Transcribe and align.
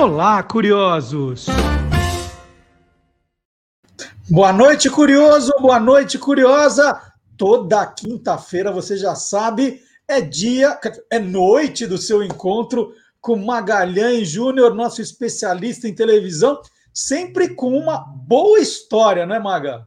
Olá, 0.00 0.42
curiosos! 0.42 1.44
Boa 4.30 4.50
noite, 4.50 4.88
curioso! 4.88 5.52
Boa 5.60 5.78
noite, 5.78 6.18
curiosa! 6.18 6.98
Toda 7.36 7.86
quinta-feira, 7.86 8.72
você 8.72 8.96
já 8.96 9.14
sabe, 9.14 9.82
é 10.08 10.22
dia, 10.22 10.80
é 11.10 11.18
noite 11.18 11.86
do 11.86 11.98
seu 11.98 12.22
encontro 12.22 12.94
com 13.20 13.36
Magalhães 13.36 14.26
Júnior, 14.26 14.74
nosso 14.74 15.02
especialista 15.02 15.86
em 15.86 15.94
televisão, 15.94 16.62
sempre 16.94 17.54
com 17.54 17.76
uma 17.76 17.98
boa 17.98 18.58
história, 18.58 19.26
não 19.26 19.34
é, 19.34 19.38
Maga? 19.38 19.86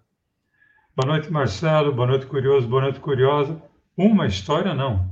Boa 0.95 1.11
noite, 1.11 1.31
Marcelo. 1.31 1.91
Boa 1.91 2.09
noite, 2.09 2.27
curioso. 2.27 2.67
Boa 2.67 2.83
noite, 2.83 2.99
curiosa. 2.99 3.59
Uma 3.97 4.27
história, 4.27 4.75
não. 4.75 5.09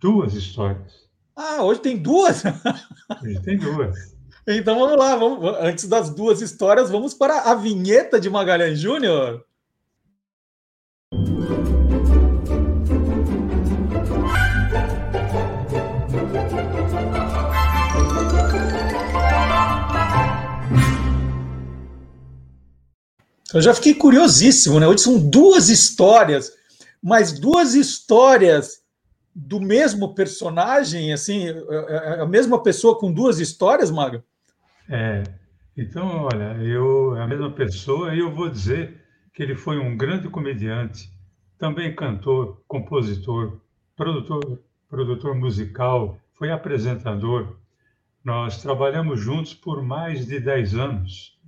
Duas 0.00 0.32
histórias. 0.32 1.04
Ah, 1.36 1.62
hoje 1.62 1.80
tem 1.80 1.98
duas? 1.98 2.42
Hoje 3.22 3.40
tem 3.42 3.58
duas. 3.58 4.13
Então 4.46 4.78
vamos 4.78 4.98
lá, 4.98 5.16
vamos, 5.16 5.56
antes 5.60 5.88
das 5.88 6.10
duas 6.10 6.42
histórias, 6.42 6.90
vamos 6.90 7.14
para 7.14 7.50
a 7.50 7.54
vinheta 7.54 8.20
de 8.20 8.28
Magalhães 8.28 8.78
Júnior. 8.78 9.44
Eu 23.54 23.60
já 23.60 23.72
fiquei 23.72 23.94
curiosíssimo, 23.94 24.80
né? 24.80 24.88
Hoje 24.88 25.04
são 25.04 25.16
duas 25.16 25.68
histórias, 25.68 26.52
mas 27.00 27.38
duas 27.38 27.74
histórias 27.74 28.82
do 29.32 29.60
mesmo 29.60 30.14
personagem, 30.14 31.12
assim, 31.12 31.48
é, 31.48 31.50
é, 31.50 32.18
é 32.18 32.20
a 32.20 32.26
mesma 32.26 32.62
pessoa 32.62 32.98
com 32.98 33.12
duas 33.12 33.38
histórias, 33.38 33.90
Maga? 33.92 34.24
É. 34.88 35.22
Então, 35.76 36.24
olha, 36.24 36.56
eu 36.62 37.14
a 37.16 37.26
mesma 37.26 37.50
pessoa 37.50 38.14
e 38.14 38.20
eu 38.20 38.30
vou 38.30 38.48
dizer 38.48 39.02
que 39.32 39.42
ele 39.42 39.56
foi 39.56 39.78
um 39.78 39.96
grande 39.96 40.28
comediante, 40.28 41.10
também 41.58 41.94
cantor, 41.94 42.62
compositor, 42.68 43.60
produtor, 43.96 44.62
produtor 44.88 45.34
musical, 45.34 46.18
foi 46.34 46.50
apresentador. 46.50 47.56
Nós 48.24 48.62
trabalhamos 48.62 49.20
juntos 49.20 49.54
por 49.54 49.82
mais 49.82 50.26
de 50.26 50.38
10 50.38 50.74
anos. 50.76 51.38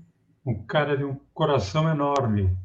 Um 0.44 0.66
cara 0.66 0.96
de 0.96 1.04
um 1.04 1.16
coração 1.32 1.88
enorme. 1.88 2.56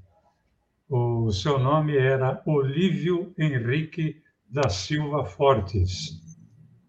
O 0.89 1.31
seu 1.31 1.59
nome 1.59 1.95
era 1.95 2.41
Olívio 2.45 3.33
Henrique 3.37 4.21
da 4.49 4.67
Silva 4.69 5.23
Fortes, 5.23 6.19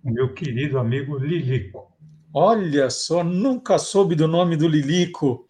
o 0.03 0.11
meu 0.11 0.35
querido 0.35 0.79
amigo 0.79 1.17
Lilico. 1.17 1.92
Olha 2.35 2.89
só, 2.91 3.23
nunca 3.23 3.79
soube 3.79 4.15
do 4.15 4.27
nome 4.27 4.57
do 4.57 4.67
Lilico. 4.67 5.47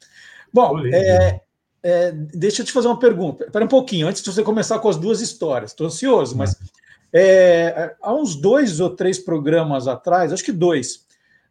Bom, 0.53 0.81
é, 0.87 1.41
é, 1.83 2.13
deixa 2.13 2.63
eu 2.63 2.67
te 2.67 2.73
fazer 2.73 2.89
uma 2.89 2.99
pergunta. 2.99 3.45
Espera 3.45 3.65
um 3.65 3.69
pouquinho, 3.69 4.09
antes 4.09 4.23
de 4.23 4.33
você 4.33 4.43
começar 4.43 4.79
com 4.79 4.89
as 4.89 4.97
duas 4.97 5.21
histórias. 5.21 5.71
Estou 5.71 5.87
ansioso, 5.87 6.37
mas 6.37 6.57
é, 7.13 7.95
há 8.01 8.15
uns 8.15 8.35
dois 8.35 8.81
ou 8.81 8.91
três 8.91 9.19
programas 9.19 9.87
atrás, 9.87 10.33
acho 10.33 10.45
que 10.45 10.53
dois, 10.53 11.07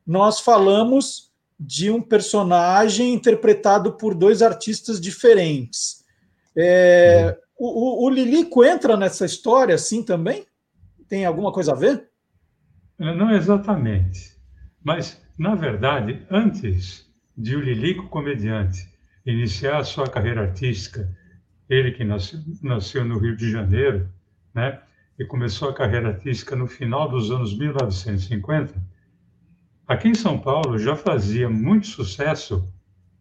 nós 0.06 0.40
falamos 0.40 1.32
de 1.60 1.92
um 1.92 2.02
personagem 2.02 3.14
interpretado 3.14 3.94
por 3.94 4.16
dois 4.16 4.42
artistas 4.42 5.00
diferentes. 5.00 6.04
É, 6.58 7.38
o, 7.58 8.04
o, 8.04 8.06
o 8.06 8.10
Lilico 8.10 8.64
entra 8.64 8.98
nessa 8.98 9.26
história 9.26 9.76
assim 9.76 10.04
também? 10.04 10.46
Tem 11.08 11.26
alguma 11.26 11.52
coisa 11.52 11.74
a 11.74 11.76
ver? 11.76 12.10
Não 12.98 13.32
exatamente. 13.32 14.41
Mas, 14.84 15.22
na 15.38 15.56
verdade, 15.56 16.26
antes 16.30 17.10
de 17.38 17.56
o 17.56 17.62
Lilico 17.62 18.08
comediante 18.08 18.90
iniciar 19.26 19.84
sua 19.84 20.08
carreira 20.08 20.42
artística, 20.42 21.10
ele 21.70 21.92
que 21.92 22.04
nasceu, 22.04 22.40
nasceu 22.62 23.06
no 23.06 23.18
Rio 23.18 23.36
de 23.36 23.50
Janeiro, 23.50 24.10
né, 24.54 24.82
e 25.18 25.26
começou 25.26 25.70
a 25.70 25.74
carreira 25.74 26.10
artística 26.10 26.56
no 26.56 26.68
final 26.68 27.08
dos 27.08 27.32
anos 27.32 27.58
1950, 27.58 28.74
aqui 29.88 30.10
em 30.10 30.16
São 30.16 30.40
Paulo 30.40 30.78
já 30.78 30.96
fazia 30.96 31.50
muito 31.50 31.88
sucesso, 31.88 32.68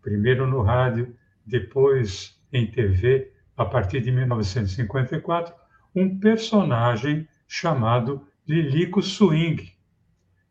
primeiro 0.00 0.46
no 0.46 0.62
rádio, 0.62 1.14
depois 1.44 2.40
em 2.52 2.66
TV, 2.66 3.32
a 3.56 3.64
partir 3.64 4.00
de 4.00 4.10
1954, 4.10 5.54
um 5.94 6.18
personagem 6.18 7.28
chamado 7.46 8.26
Lilico 8.48 9.02
Swing, 9.02 9.70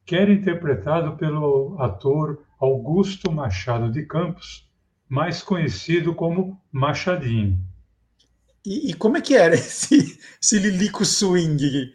que 0.09 0.16
era 0.16 0.31
interpretado 0.31 1.16
pelo 1.18 1.80
ator 1.80 2.44
Augusto 2.59 3.31
Machado 3.31 3.92
de 3.92 4.08
Campos, 4.08 4.68
mais 5.08 5.44
conhecido 5.44 6.16
como 6.16 6.59
Machadinho. 6.72 7.59
E, 8.66 8.90
e 8.90 8.94
como 8.96 9.18
é 9.18 9.22
que 9.22 9.36
era 9.36 9.53
esse, 9.53 10.19
esse 10.42 10.58
Lilico 10.58 11.06
Swing? 11.06 11.94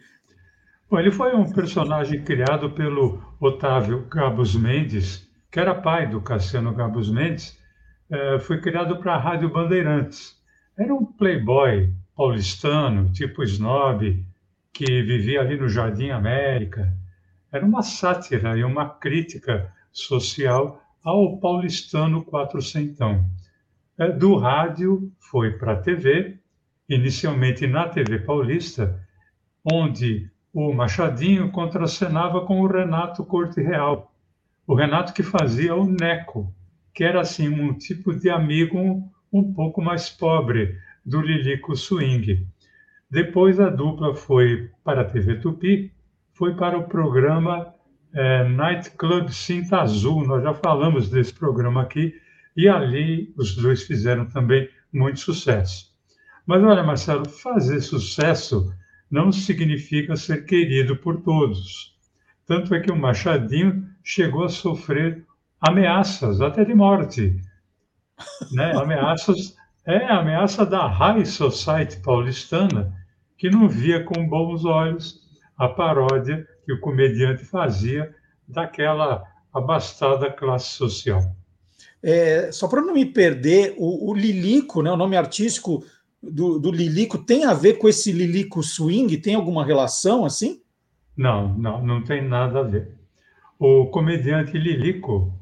Bom, 0.89 0.97
ele 0.97 1.11
foi 1.11 1.35
um 1.35 1.51
personagem 1.51 2.23
criado 2.23 2.71
pelo 2.71 3.21
Otávio 3.37 4.07
Gabos 4.07 4.55
Mendes, 4.55 5.29
que 5.51 5.59
era 5.59 5.75
pai 5.75 6.07
do 6.07 6.21
Cassiano 6.21 6.73
Gabos 6.73 7.09
Mendes, 7.09 7.59
é, 8.09 8.39
foi 8.39 8.61
criado 8.61 8.95
para 8.95 9.15
a 9.15 9.19
Rádio 9.19 9.49
Bandeirantes. 9.49 10.37
Era 10.79 10.95
um 10.95 11.05
playboy 11.05 11.93
paulistano, 12.15 13.11
tipo 13.11 13.43
snob, 13.43 14.25
que 14.71 14.85
vivia 14.85 15.41
ali 15.41 15.59
no 15.59 15.67
Jardim 15.67 16.11
América. 16.11 16.95
Era 17.51 17.65
uma 17.65 17.81
sátira 17.81 18.57
e 18.57 18.63
uma 18.63 18.89
crítica 18.89 19.71
social 19.91 20.81
ao 21.03 21.37
paulistano 21.37 22.23
quatrocentão. 22.25 23.23
É, 23.97 24.11
do 24.11 24.35
rádio 24.35 25.11
foi 25.19 25.51
para 25.51 25.73
a 25.73 25.81
TV, 25.81 26.37
inicialmente 26.89 27.65
na 27.65 27.87
TV 27.87 28.19
Paulista, 28.19 28.99
onde 29.63 30.29
o 30.53 30.73
Machadinho 30.73 31.51
contracenava 31.51 32.41
com 32.41 32.61
o 32.61 32.67
Renato 32.67 33.23
Corte 33.23 33.61
Real. 33.61 34.11
O 34.67 34.75
Renato 34.75 35.13
que 35.13 35.23
fazia 35.23 35.75
o 35.75 35.85
Neco, 35.85 36.53
que 36.93 37.03
era 37.03 37.21
assim 37.21 37.47
um 37.47 37.73
tipo 37.73 38.13
de 38.13 38.29
amigo 38.29 39.03
um 39.31 39.53
pouco 39.53 39.81
mais 39.81 40.09
pobre 40.09 40.77
do 41.05 41.21
Lilico 41.21 41.75
Swing. 41.75 42.47
Depois 43.09 43.59
a 43.59 43.69
dupla 43.69 44.15
foi 44.15 44.71
para 44.83 45.01
a 45.01 45.05
TV 45.05 45.35
Tupi, 45.35 45.93
foi 46.35 46.53
para 46.53 46.77
o 46.77 46.83
programa 46.83 47.73
é, 48.13 48.43
Night 48.43 48.91
Club 48.91 49.29
Cinta 49.29 49.81
Azul. 49.81 50.27
Nós 50.27 50.43
já 50.43 50.53
falamos 50.53 51.09
desse 51.09 51.33
programa 51.33 51.81
aqui 51.81 52.13
e 52.55 52.67
ali 52.67 53.33
os 53.37 53.55
dois 53.55 53.83
fizeram 53.83 54.25
também 54.25 54.69
muito 54.91 55.19
sucesso. 55.21 55.93
Mas 56.45 56.61
olha, 56.61 56.83
Marcelo, 56.83 57.27
fazer 57.27 57.79
sucesso 57.81 58.71
não 59.09 59.31
significa 59.31 60.15
ser 60.17 60.45
querido 60.45 60.97
por 60.97 61.21
todos. 61.21 61.95
Tanto 62.45 62.75
é 62.75 62.81
que 62.81 62.91
o 62.91 62.97
Machadinho 62.97 63.87
chegou 64.03 64.43
a 64.43 64.49
sofrer 64.49 65.25
ameaças, 65.59 66.41
até 66.41 66.65
de 66.65 66.75
morte. 66.75 67.39
Né? 68.51 68.73
Ameaças 68.77 69.55
é 69.85 70.05
a 70.05 70.19
ameaça 70.19 70.65
da 70.65 70.85
High 70.87 71.25
Society 71.25 72.01
paulistana, 72.01 72.93
que 73.37 73.49
não 73.49 73.69
via 73.69 74.03
com 74.03 74.27
bons 74.27 74.65
olhos 74.65 75.24
a 75.57 75.67
paródia 75.67 76.47
que 76.65 76.73
o 76.73 76.79
comediante 76.79 77.43
fazia 77.43 78.13
daquela 78.47 79.23
abastada 79.53 80.31
classe 80.31 80.71
social. 80.71 81.21
É, 82.03 82.51
só 82.51 82.67
para 82.67 82.81
não 82.81 82.93
me 82.93 83.05
perder, 83.05 83.73
o, 83.77 84.11
o, 84.11 84.13
Lilico, 84.13 84.81
né, 84.81 84.91
o 84.91 84.97
nome 84.97 85.17
artístico 85.17 85.83
do, 86.21 86.59
do, 86.59 86.71
Lilico, 86.71 87.17
tem 87.17 87.45
a 87.45 87.53
ver 87.53 87.75
com 87.75 87.87
esse 87.87 88.11
Lilico 88.11 88.61
swing? 88.61 89.17
Tem 89.17 89.35
alguma 89.35 89.65
relação 89.65 90.25
assim? 90.25 90.61
Não, 91.15 91.57
não, 91.57 91.83
não 91.83 92.03
tem 92.03 92.21
nada 92.21 92.59
a 92.59 92.63
ver. 92.63 92.93
O 93.57 93.87
comediante 93.87 94.57
Lilico 94.57 95.33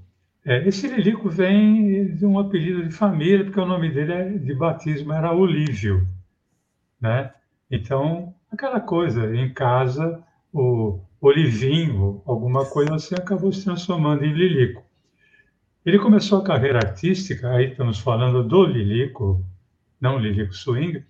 é, 0.45 0.67
esse 0.67 0.87
Lilico 0.87 1.29
vem 1.29 2.15
de 2.15 2.25
um 2.25 2.37
apelido 2.37 2.83
de 2.83 2.91
família, 2.91 3.45
porque 3.45 3.59
o 3.59 3.65
nome 3.65 3.89
dele 3.89 4.11
é, 4.11 4.29
de 4.29 4.53
batismo 4.53 5.13
era 5.13 5.33
Olívio, 5.33 6.05
né? 6.99 7.31
Então, 7.71 8.35
aquela 8.53 8.79
coisa, 8.79 9.35
em 9.35 9.51
casa, 9.51 10.23
o 10.51 10.99
Olivinho, 11.19 12.21
alguma 12.25 12.65
coisa 12.65 12.95
assim, 12.95 13.15
acabou 13.15 13.51
se 13.51 13.63
transformando 13.63 14.23
em 14.23 14.31
Lilico. 14.31 14.83
Ele 15.85 15.99
começou 15.99 16.39
a 16.39 16.43
carreira 16.43 16.77
artística, 16.77 17.49
aí 17.49 17.71
estamos 17.71 17.99
falando 17.99 18.43
do 18.43 18.63
Lilico, 18.63 19.43
não 19.99 20.17
Lilico 20.17 20.53
Swing. 20.53 21.03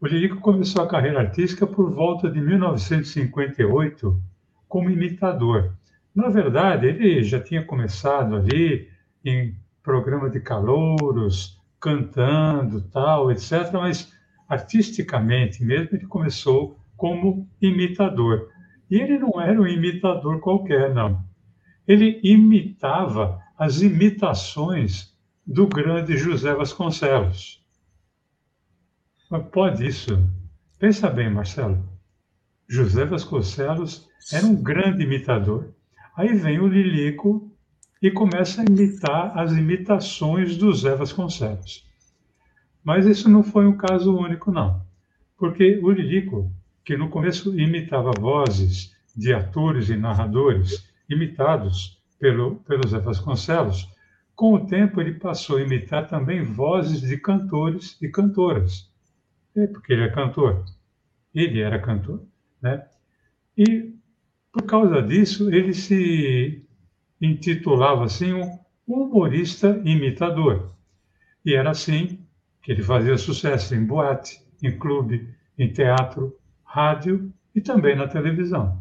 O 0.00 0.06
Lilico 0.06 0.40
começou 0.40 0.84
a 0.84 0.88
carreira 0.88 1.20
artística 1.20 1.66
por 1.66 1.90
volta 1.90 2.30
de 2.30 2.40
1958 2.40 4.22
como 4.68 4.90
imitador. 4.90 5.72
Na 6.14 6.28
verdade, 6.28 6.86
ele 6.86 7.22
já 7.22 7.40
tinha 7.40 7.64
começado 7.64 8.36
ali 8.36 8.88
em 9.24 9.56
programa 9.82 10.28
de 10.28 10.40
calouros, 10.40 11.58
cantando, 11.80 12.82
tal, 12.82 13.32
etc., 13.32 13.72
mas 13.72 14.12
artisticamente 14.48 15.64
mesmo 15.64 15.88
ele 15.92 16.06
começou 16.06 16.78
como 17.02 17.50
imitador. 17.60 18.48
E 18.88 18.94
ele 18.94 19.18
não 19.18 19.40
era 19.40 19.60
um 19.60 19.66
imitador 19.66 20.38
qualquer, 20.38 20.94
não. 20.94 21.20
ele 21.88 22.20
imitava 22.22 23.42
as 23.58 23.82
imitações 23.82 25.12
do 25.44 25.66
grande 25.66 26.16
José 26.16 26.54
Vasconcelos. 26.54 27.60
Mas 29.28 29.48
pode 29.48 29.84
isso? 29.84 30.16
Pensa 30.78 31.10
bem, 31.10 31.28
Marcelo. 31.28 31.84
José 32.68 33.04
Vasconcelos 33.04 34.08
era 34.32 34.46
um 34.46 34.54
grande 34.54 35.02
imitador. 35.02 35.74
Aí 36.16 36.32
vem 36.32 36.60
o 36.60 36.68
Lilico 36.68 37.52
e 38.00 38.12
começa 38.12 38.62
a 38.62 38.64
imitar 38.64 39.36
as 39.36 39.50
imitações 39.50 40.56
do 40.56 40.72
Zé 40.72 40.94
Vasconcelos. 40.94 41.84
Mas 42.84 43.06
isso 43.06 43.28
não 43.28 43.42
foi 43.42 43.66
um 43.66 43.76
caso 43.76 44.16
único, 44.16 44.52
não. 44.52 44.86
Porque 45.36 45.80
o 45.82 45.90
Lilico, 45.90 46.52
que 46.84 46.96
no 46.96 47.08
começo 47.08 47.58
imitava 47.58 48.10
vozes 48.12 48.94
de 49.16 49.32
atores 49.32 49.88
e 49.88 49.96
narradores 49.96 50.88
imitados 51.08 52.00
pelo, 52.18 52.56
pelo 52.56 52.88
Zé 52.88 52.98
Vasconcelos, 52.98 53.88
com 54.34 54.54
o 54.54 54.66
tempo 54.66 55.00
ele 55.00 55.14
passou 55.14 55.58
a 55.58 55.62
imitar 55.62 56.08
também 56.08 56.42
vozes 56.42 57.00
de 57.00 57.16
cantores 57.16 57.96
e 58.00 58.08
cantoras. 58.08 58.90
É 59.54 59.66
porque 59.66 59.92
ele 59.92 60.04
é 60.04 60.10
cantor. 60.10 60.64
Ele 61.34 61.60
era 61.60 61.78
cantor. 61.78 62.22
Né? 62.60 62.84
E, 63.56 63.94
por 64.52 64.62
causa 64.62 65.02
disso, 65.02 65.52
ele 65.52 65.74
se 65.74 66.64
intitulava 67.20 68.04
assim 68.04 68.32
um 68.32 68.58
humorista 68.86 69.80
imitador. 69.84 70.72
E 71.44 71.54
era 71.54 71.70
assim 71.70 72.18
que 72.62 72.72
ele 72.72 72.82
fazia 72.82 73.16
sucesso 73.18 73.74
em 73.74 73.84
boate, 73.84 74.40
em 74.62 74.78
clube, 74.78 75.28
em 75.58 75.72
teatro, 75.72 76.36
rádio 76.72 77.30
e 77.54 77.60
também 77.60 77.94
na 77.94 78.08
televisão. 78.08 78.80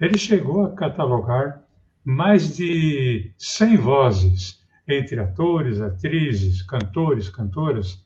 Ele 0.00 0.18
chegou 0.18 0.64
a 0.64 0.72
catalogar 0.72 1.62
mais 2.04 2.56
de 2.56 3.32
100 3.38 3.76
vozes 3.76 4.60
entre 4.88 5.20
atores, 5.20 5.80
atrizes, 5.80 6.60
cantores, 6.62 7.28
cantoras, 7.28 8.04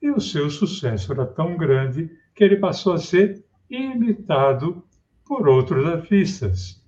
e 0.00 0.10
o 0.10 0.18
seu 0.18 0.48
sucesso 0.48 1.12
era 1.12 1.26
tão 1.26 1.58
grande 1.58 2.10
que 2.34 2.42
ele 2.42 2.56
passou 2.56 2.94
a 2.94 2.98
ser 2.98 3.44
imitado 3.68 4.82
por 5.26 5.46
outros 5.46 5.86
artistas, 5.86 6.82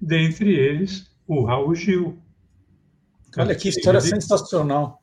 dentre 0.00 0.54
eles 0.54 1.10
o 1.26 1.44
Raul 1.44 1.74
Gil. 1.74 2.18
Olha 3.36 3.54
que 3.56 3.68
história 3.68 4.00
sensacional. 4.00 5.02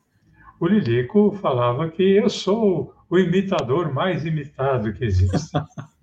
O 0.58 0.66
Lilico 0.66 1.32
falava 1.32 1.90
que 1.90 2.02
eu 2.02 2.30
sou 2.30 2.94
o 3.10 3.18
imitador 3.18 3.92
mais 3.92 4.24
imitado 4.24 4.94
que 4.94 5.04
existe. 5.04 5.52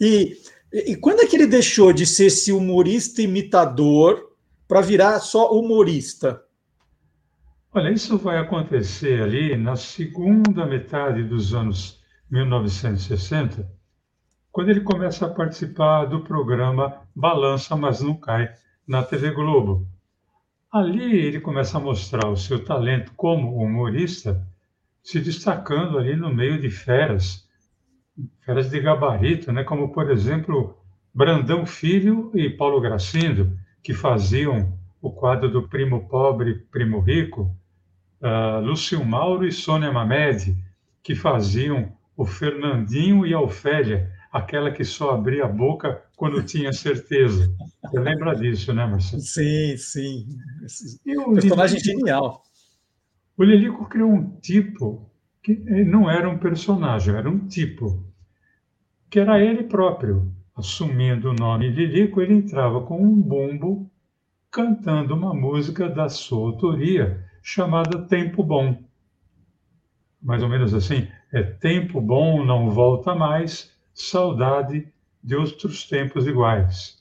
e, 0.00 0.36
e 0.72 0.96
quando 0.96 1.20
é 1.20 1.26
que 1.26 1.36
ele 1.36 1.46
deixou 1.46 1.92
de 1.92 2.06
ser 2.06 2.26
esse 2.26 2.52
humorista 2.52 3.22
imitador 3.22 4.32
para 4.66 4.80
virar 4.80 5.18
só 5.20 5.50
humorista? 5.52 6.42
Olha, 7.72 7.90
isso 7.90 8.18
vai 8.18 8.38
acontecer 8.38 9.22
ali 9.22 9.56
na 9.56 9.76
segunda 9.76 10.66
metade 10.66 11.22
dos 11.22 11.54
anos 11.54 12.00
1960, 12.30 13.70
quando 14.50 14.70
ele 14.70 14.80
começa 14.80 15.26
a 15.26 15.30
participar 15.30 16.06
do 16.06 16.24
programa 16.24 17.02
Balança, 17.14 17.76
mas 17.76 18.00
não 18.00 18.14
cai, 18.14 18.52
na 18.86 19.02
TV 19.02 19.30
Globo. 19.30 19.86
Ali 20.70 21.18
ele 21.26 21.40
começa 21.40 21.78
a 21.78 21.80
mostrar 21.80 22.28
o 22.28 22.36
seu 22.36 22.62
talento 22.62 23.12
como 23.16 23.56
humorista, 23.56 24.46
se 25.02 25.20
destacando 25.20 25.98
ali 25.98 26.14
no 26.14 26.34
meio 26.34 26.60
de 26.60 26.70
feras, 26.70 27.47
feras 28.44 28.70
de 28.70 28.80
gabarito, 28.80 29.52
né? 29.52 29.64
como, 29.64 29.92
por 29.92 30.10
exemplo, 30.10 30.78
Brandão 31.14 31.66
Filho 31.66 32.30
e 32.34 32.48
Paulo 32.50 32.80
Gracindo, 32.80 33.58
que 33.82 33.94
faziam 33.94 34.78
o 35.00 35.10
quadro 35.10 35.50
do 35.50 35.68
Primo 35.68 36.08
Pobre, 36.08 36.66
Primo 36.70 37.00
Rico, 37.00 37.54
uh, 38.20 38.60
Lúcio 38.60 39.04
Mauro 39.04 39.46
e 39.46 39.52
Sônia 39.52 39.92
Mamed, 39.92 40.56
que 41.02 41.14
faziam 41.14 41.92
o 42.16 42.24
Fernandinho 42.24 43.24
e 43.24 43.32
a 43.32 43.40
Ofélia, 43.40 44.10
aquela 44.32 44.70
que 44.70 44.84
só 44.84 45.12
abria 45.12 45.44
a 45.44 45.48
boca 45.48 46.02
quando 46.16 46.42
tinha 46.42 46.72
certeza. 46.72 47.54
Você 47.82 48.00
lembra 48.00 48.34
disso, 48.34 48.72
né, 48.72 48.84
Marcelo? 48.84 49.22
Sim, 49.22 49.76
sim. 49.76 50.26
E 51.06 51.16
o 51.16 51.32
personagem 51.32 51.78
Lilico, 51.78 51.98
genial. 52.00 52.42
O 53.36 53.44
Lilico 53.44 53.88
criou 53.88 54.10
um 54.10 54.36
tipo 54.40 55.08
que 55.42 55.54
não 55.54 56.10
era 56.10 56.28
um 56.28 56.38
personagem, 56.38 57.14
era 57.14 57.30
um 57.30 57.46
tipo, 57.46 58.04
que 59.10 59.18
era 59.18 59.40
ele 59.40 59.64
próprio. 59.64 60.32
Assumindo 60.56 61.30
o 61.30 61.34
nome 61.34 61.68
Lilico, 61.70 62.20
ele 62.20 62.34
entrava 62.34 62.82
com 62.82 63.00
um 63.00 63.20
bumbo 63.20 63.90
cantando 64.50 65.14
uma 65.14 65.32
música 65.32 65.88
da 65.88 66.08
sua 66.08 66.38
autoria 66.38 67.24
chamada 67.42 68.06
Tempo 68.06 68.42
Bom. 68.42 68.82
Mais 70.20 70.42
ou 70.42 70.48
menos 70.48 70.74
assim, 70.74 71.06
é 71.32 71.42
tempo 71.42 72.00
bom, 72.00 72.44
não 72.44 72.70
volta 72.70 73.14
mais, 73.14 73.72
Saudade 73.94 74.92
de 75.22 75.36
Outros 75.36 75.86
Tempos 75.86 76.26
Iguais. 76.26 76.98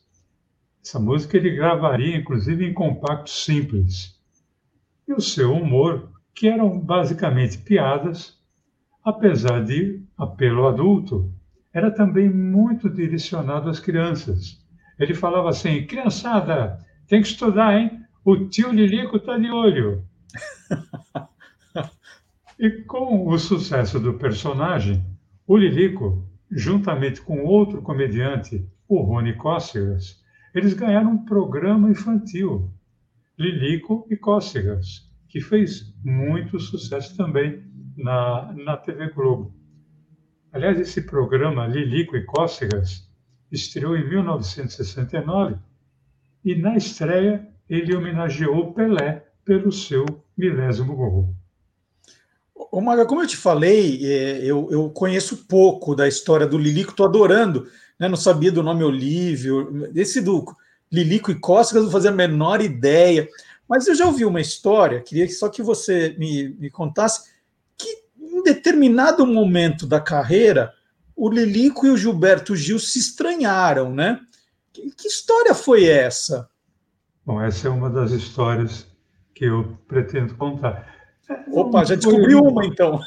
Essa 0.83 0.99
música 0.99 1.37
ele 1.37 1.55
gravaria, 1.55 2.17
inclusive, 2.17 2.65
em 2.65 2.73
compacto 2.73 3.29
simples. 3.29 4.19
E 5.07 5.13
o 5.13 5.21
seu 5.21 5.53
humor, 5.53 6.11
que 6.35 6.47
eram 6.47 6.79
basicamente 6.79 7.57
piadas, 7.57 8.39
apesar 9.03 9.63
de 9.63 10.03
apelo 10.17 10.67
adulto, 10.67 11.33
era 11.73 11.91
também 11.91 12.29
muito 12.29 12.89
direcionado 12.89 13.69
às 13.69 13.79
crianças. 13.79 14.63
Ele 14.99 15.13
falava 15.13 15.49
assim: 15.49 15.85
criançada, 15.85 16.79
tem 17.07 17.21
que 17.21 17.27
estudar, 17.27 17.77
hein? 17.77 18.01
O 18.23 18.35
tio 18.47 18.71
Lilico 18.71 19.17
está 19.17 19.37
de 19.37 19.49
olho. 19.49 20.03
e 22.59 22.69
com 22.83 23.27
o 23.27 23.37
sucesso 23.37 23.99
do 23.99 24.15
personagem, 24.15 25.05
o 25.45 25.55
Lilico 25.55 26.27
juntamente 26.51 27.21
com 27.21 27.43
outro 27.43 27.81
comediante, 27.81 28.65
o 28.87 29.01
Rony 29.01 29.33
Cócegas, 29.33 30.23
eles 30.53 30.73
ganharam 30.73 31.11
um 31.11 31.25
programa 31.25 31.89
infantil, 31.89 32.71
Lilico 33.37 34.07
e 34.09 34.15
Cócegas, 34.15 35.11
que 35.27 35.41
fez 35.41 35.93
muito 36.03 36.59
sucesso 36.59 37.15
também 37.15 37.63
na, 37.97 38.53
na 38.53 38.77
TV 38.77 39.09
Globo. 39.09 39.53
Aliás, 40.51 40.79
esse 40.79 41.01
programa 41.01 41.67
Lilico 41.67 42.15
e 42.15 42.23
Cócegas 42.23 43.07
estreou 43.51 43.95
em 43.95 44.07
1969 44.07 45.55
e 46.43 46.55
na 46.55 46.75
estreia 46.77 47.47
ele 47.69 47.95
homenageou 47.95 48.73
Pelé 48.73 49.25
pelo 49.43 49.71
seu 49.71 50.05
milésimo 50.37 50.95
gol. 50.95 51.33
Ô, 52.55 52.81
Maga, 52.81 53.05
como 53.05 53.21
eu 53.21 53.27
te 53.27 53.37
falei, 53.37 54.05
é, 54.05 54.43
eu, 54.43 54.67
eu 54.71 54.89
conheço 54.89 55.45
pouco 55.47 55.95
da 55.95 56.07
história 56.07 56.45
do 56.45 56.57
Lilico, 56.57 56.91
estou 56.91 57.05
adorando, 57.05 57.67
né? 57.99 58.07
não 58.07 58.17
sabia 58.17 58.51
do 58.51 58.63
nome 58.63 58.83
Olívio, 58.83 59.89
esse 59.95 60.21
do 60.21 60.45
Lilico 60.91 61.31
e 61.31 61.39
Cócegas, 61.39 61.83
não 61.83 61.91
fazia 61.91 62.09
a 62.09 62.13
menor 62.13 62.61
ideia, 62.61 63.27
mas 63.67 63.87
eu 63.87 63.95
já 63.95 64.05
ouvi 64.05 64.25
uma 64.25 64.41
história, 64.41 65.01
queria 65.01 65.29
só 65.29 65.49
que 65.49 65.61
você 65.61 66.15
me, 66.17 66.49
me 66.59 66.69
contasse, 66.69 67.29
em 68.37 68.43
determinado 68.43 69.25
momento 69.25 69.87
da 69.87 69.99
carreira, 69.99 70.71
o 71.15 71.27
Lilico 71.29 71.87
e 71.87 71.89
o 71.89 71.97
Gilberto 71.97 72.55
Gil 72.55 72.77
se 72.77 72.99
estranharam, 72.99 73.91
né? 73.93 74.19
Que, 74.71 74.91
que 74.91 75.07
história 75.07 75.55
foi 75.55 75.85
essa? 75.85 76.47
Bom, 77.25 77.41
essa 77.41 77.67
é 77.67 77.71
uma 77.71 77.89
das 77.89 78.11
histórias 78.11 78.85
que 79.33 79.45
eu 79.45 79.75
pretendo 79.87 80.35
contar. 80.35 80.95
Opa, 81.51 81.83
já 81.83 81.95
descobriu 81.95 82.41
uma 82.41 82.63
então. 82.65 83.01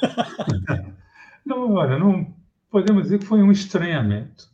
não, 1.46 1.75
olha, 1.75 1.99
não 1.99 2.34
podemos 2.68 3.04
dizer 3.04 3.20
que 3.20 3.26
foi 3.26 3.40
um 3.42 3.52
estranhamento. 3.52 4.50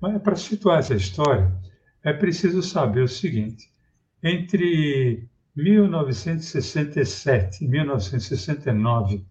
Mas 0.00 0.20
para 0.22 0.36
situar 0.36 0.78
essa 0.78 0.94
história, 0.94 1.52
é 2.02 2.12
preciso 2.12 2.62
saber 2.62 3.02
o 3.02 3.08
seguinte: 3.08 3.70
entre 4.22 5.28
1967 5.54 7.64
e 7.64 7.68
1969, 7.68 9.26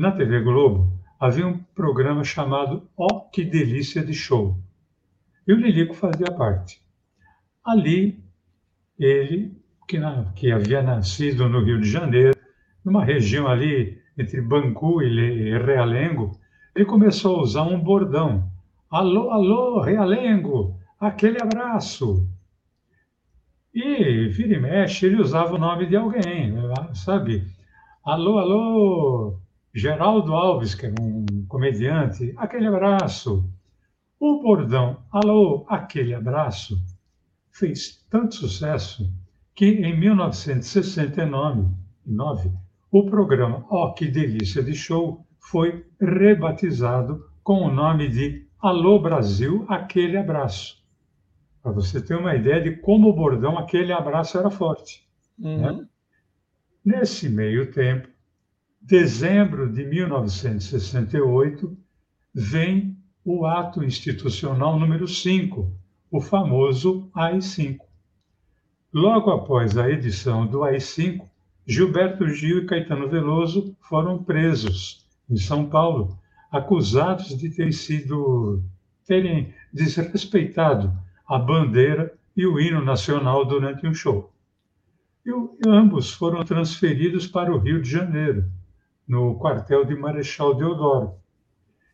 na 0.00 0.10
TV 0.10 0.40
Globo, 0.40 0.90
havia 1.20 1.46
um 1.46 1.58
programa 1.74 2.24
chamado 2.24 2.88
Oh, 2.96 3.20
que 3.20 3.44
delícia 3.44 4.02
de 4.02 4.14
show. 4.14 4.58
E 5.46 5.52
o 5.52 5.56
Lilico 5.56 5.92
fazia 5.92 6.32
parte. 6.32 6.82
Ali, 7.62 8.18
ele, 8.98 9.54
que, 9.86 9.98
na, 9.98 10.32
que 10.34 10.50
havia 10.50 10.80
nascido 10.80 11.50
no 11.50 11.62
Rio 11.62 11.78
de 11.78 11.86
Janeiro, 11.86 12.34
numa 12.82 13.04
região 13.04 13.46
ali 13.46 14.00
entre 14.16 14.40
Bangu 14.40 15.02
e 15.02 15.58
Realengo, 15.58 16.32
ele 16.74 16.86
começou 16.86 17.36
a 17.36 17.42
usar 17.42 17.62
um 17.64 17.78
bordão. 17.78 18.50
Alô, 18.90 19.30
alô, 19.30 19.82
Realengo, 19.82 20.80
aquele 20.98 21.42
abraço. 21.42 22.26
E 23.74 24.28
vira 24.28 24.54
e 24.54 24.58
mexe, 24.58 25.04
ele 25.04 25.20
usava 25.20 25.56
o 25.56 25.58
nome 25.58 25.84
de 25.84 25.96
alguém, 25.96 26.54
sabe? 26.94 27.44
Alô, 28.02 28.38
alô, 28.38 29.38
Geraldo 29.74 30.34
Alves, 30.34 30.74
que 30.74 30.86
é 30.86 30.94
um 31.00 31.24
comediante, 31.46 32.34
aquele 32.36 32.66
abraço. 32.66 33.48
O 34.18 34.42
bordão, 34.42 35.04
alô, 35.10 35.64
aquele 35.68 36.12
abraço, 36.12 36.76
fez 37.50 38.04
tanto 38.10 38.34
sucesso 38.34 39.10
que 39.54 39.66
em 39.66 39.98
1969 39.98 42.50
o 42.90 43.04
programa 43.04 43.64
Oh, 43.70 43.92
que 43.92 44.08
delícia 44.08 44.62
de 44.62 44.74
show 44.74 45.24
foi 45.38 45.86
rebatizado 46.00 47.30
com 47.42 47.62
o 47.62 47.72
nome 47.72 48.08
de 48.08 48.46
Alô 48.60 48.98
Brasil, 48.98 49.64
aquele 49.68 50.18
abraço. 50.18 50.84
Para 51.62 51.72
você 51.72 52.00
ter 52.00 52.16
uma 52.16 52.34
ideia 52.34 52.60
de 52.60 52.72
como 52.76 53.08
o 53.08 53.14
bordão, 53.14 53.56
aquele 53.56 53.92
abraço 53.92 54.36
era 54.36 54.50
forte. 54.50 55.08
Uhum. 55.38 55.58
Né? 55.58 55.86
Nesse 56.84 57.28
meio 57.28 57.70
tempo, 57.70 58.08
dezembro 58.80 59.70
de 59.70 59.84
1968, 59.84 61.76
vem 62.34 62.96
o 63.24 63.44
ato 63.44 63.84
institucional 63.84 64.78
número 64.78 65.06
5, 65.06 65.70
o 66.10 66.20
famoso 66.20 67.10
AI-5. 67.14 67.78
Logo 68.92 69.30
após 69.30 69.76
a 69.76 69.88
edição 69.88 70.46
do 70.46 70.64
AI-5, 70.64 71.28
Gilberto 71.66 72.28
Gil 72.28 72.58
e 72.58 72.66
Caetano 72.66 73.08
Veloso 73.08 73.76
foram 73.80 74.24
presos 74.24 75.06
em 75.28 75.36
São 75.36 75.66
Paulo, 75.66 76.18
acusados 76.50 77.36
de 77.38 77.50
terem 77.50 77.70
sido 77.70 78.64
terem 79.06 79.54
desrespeitado 79.72 80.92
a 81.28 81.38
bandeira 81.38 82.12
e 82.36 82.46
o 82.46 82.58
hino 82.58 82.84
nacional 82.84 83.44
durante 83.44 83.86
um 83.86 83.94
show. 83.94 84.32
E, 85.26 85.30
ambos 85.66 86.12
foram 86.12 86.42
transferidos 86.44 87.26
para 87.26 87.52
o 87.52 87.58
Rio 87.58 87.82
de 87.82 87.90
Janeiro, 87.90 88.50
no 89.10 89.34
quartel 89.34 89.84
de 89.84 89.96
Marechal 89.96 90.54
Deodoro, 90.54 91.16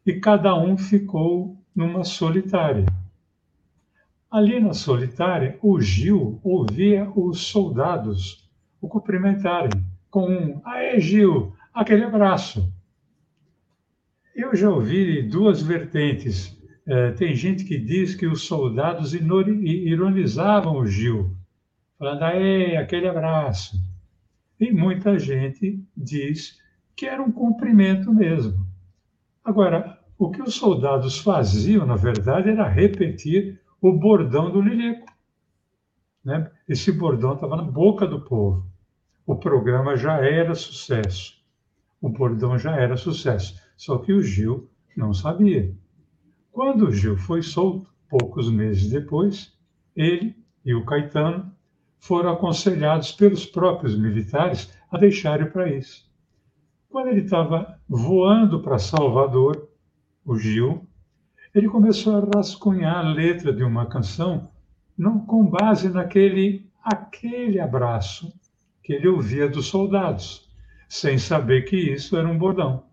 e 0.04 0.20
cada 0.20 0.54
um 0.54 0.76
ficou 0.76 1.56
numa 1.75 2.04
solitária. 2.04 2.85
Ali 4.30 4.61
na 4.61 4.75
solitária, 4.75 5.58
o 5.62 5.80
Gil 5.80 6.38
ouvia 6.44 7.11
os 7.16 7.40
soldados 7.46 8.46
o 8.82 8.87
cumprimentarem 8.87 9.82
com 10.11 10.30
um 10.30 10.61
Aê, 10.62 11.00
Gil, 11.00 11.56
aquele 11.73 12.04
abraço. 12.04 12.70
Eu 14.35 14.54
já 14.54 14.68
ouvi 14.68 15.23
duas 15.23 15.62
vertentes. 15.62 16.54
É, 16.87 17.12
tem 17.12 17.35
gente 17.35 17.64
que 17.64 17.78
diz 17.78 18.14
que 18.14 18.26
os 18.26 18.42
soldados 18.42 19.14
ironizavam 19.14 20.76
o 20.76 20.87
Gil, 20.87 21.35
falando, 21.99 22.25
aê, 22.25 22.76
aquele 22.76 23.08
abraço. 23.08 23.75
E 24.61 24.70
muita 24.70 25.18
gente 25.18 25.82
diz 25.96 26.58
que 26.96 27.06
era 27.06 27.22
um 27.22 27.30
cumprimento 27.30 28.12
mesmo. 28.12 28.66
Agora, 29.44 30.00
o 30.18 30.30
que 30.30 30.40
os 30.40 30.54
soldados 30.54 31.18
faziam, 31.18 31.84
na 31.84 31.94
verdade, 31.94 32.48
era 32.48 32.66
repetir 32.66 33.60
o 33.80 33.92
bordão 33.92 34.50
do 34.50 34.62
Lilico. 34.62 35.06
Né? 36.24 36.50
Esse 36.66 36.90
bordão 36.90 37.34
estava 37.34 37.56
na 37.56 37.62
boca 37.62 38.06
do 38.06 38.22
povo. 38.22 38.66
O 39.26 39.36
programa 39.36 39.96
já 39.96 40.16
era 40.16 40.54
sucesso. 40.54 41.36
O 42.00 42.08
bordão 42.08 42.58
já 42.58 42.74
era 42.74 42.96
sucesso. 42.96 43.60
Só 43.76 43.98
que 43.98 44.12
o 44.12 44.22
Gil 44.22 44.70
não 44.96 45.12
sabia. 45.12 45.74
Quando 46.50 46.86
o 46.86 46.92
Gil 46.92 47.18
foi 47.18 47.42
solto, 47.42 47.90
poucos 48.08 48.50
meses 48.50 48.88
depois, 48.88 49.52
ele 49.94 50.34
e 50.64 50.74
o 50.74 50.84
Caetano 50.84 51.52
foram 51.98 52.32
aconselhados 52.32 53.12
pelos 53.12 53.44
próprios 53.44 53.98
militares 53.98 54.72
a 54.90 54.96
deixarem 54.96 55.46
o 55.46 55.52
país. 55.52 56.05
Quando 56.96 57.08
ele 57.08 57.24
estava 57.24 57.78
voando 57.86 58.62
para 58.62 58.78
Salvador, 58.78 59.68
o 60.24 60.38
Gil, 60.38 60.88
ele 61.54 61.68
começou 61.68 62.16
a 62.16 62.26
rascunhar 62.34 62.96
a 62.96 63.10
letra 63.10 63.52
de 63.52 63.62
uma 63.62 63.84
canção 63.84 64.50
não, 64.96 65.20
com 65.20 65.44
base 65.44 65.90
naquele 65.90 66.66
aquele 66.82 67.60
abraço 67.60 68.32
que 68.82 68.94
ele 68.94 69.08
ouvia 69.08 69.46
dos 69.46 69.66
soldados, 69.66 70.48
sem 70.88 71.18
saber 71.18 71.66
que 71.66 71.76
isso 71.76 72.16
era 72.16 72.26
um 72.26 72.38
bordão. 72.38 72.84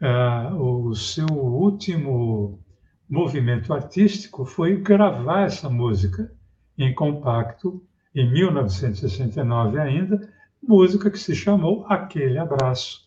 Ah, 0.00 0.54
o 0.54 0.94
seu 0.94 1.26
último 1.30 2.58
movimento 3.06 3.74
artístico 3.74 4.46
foi 4.46 4.80
gravar 4.80 5.42
essa 5.42 5.68
música 5.68 6.32
em 6.78 6.94
compacto, 6.94 7.86
em 8.14 8.32
1969 8.32 9.78
ainda, 9.78 10.34
música 10.62 11.10
que 11.10 11.18
se 11.18 11.34
chamou 11.34 11.84
Aquele 11.88 12.38
Abraço, 12.38 13.06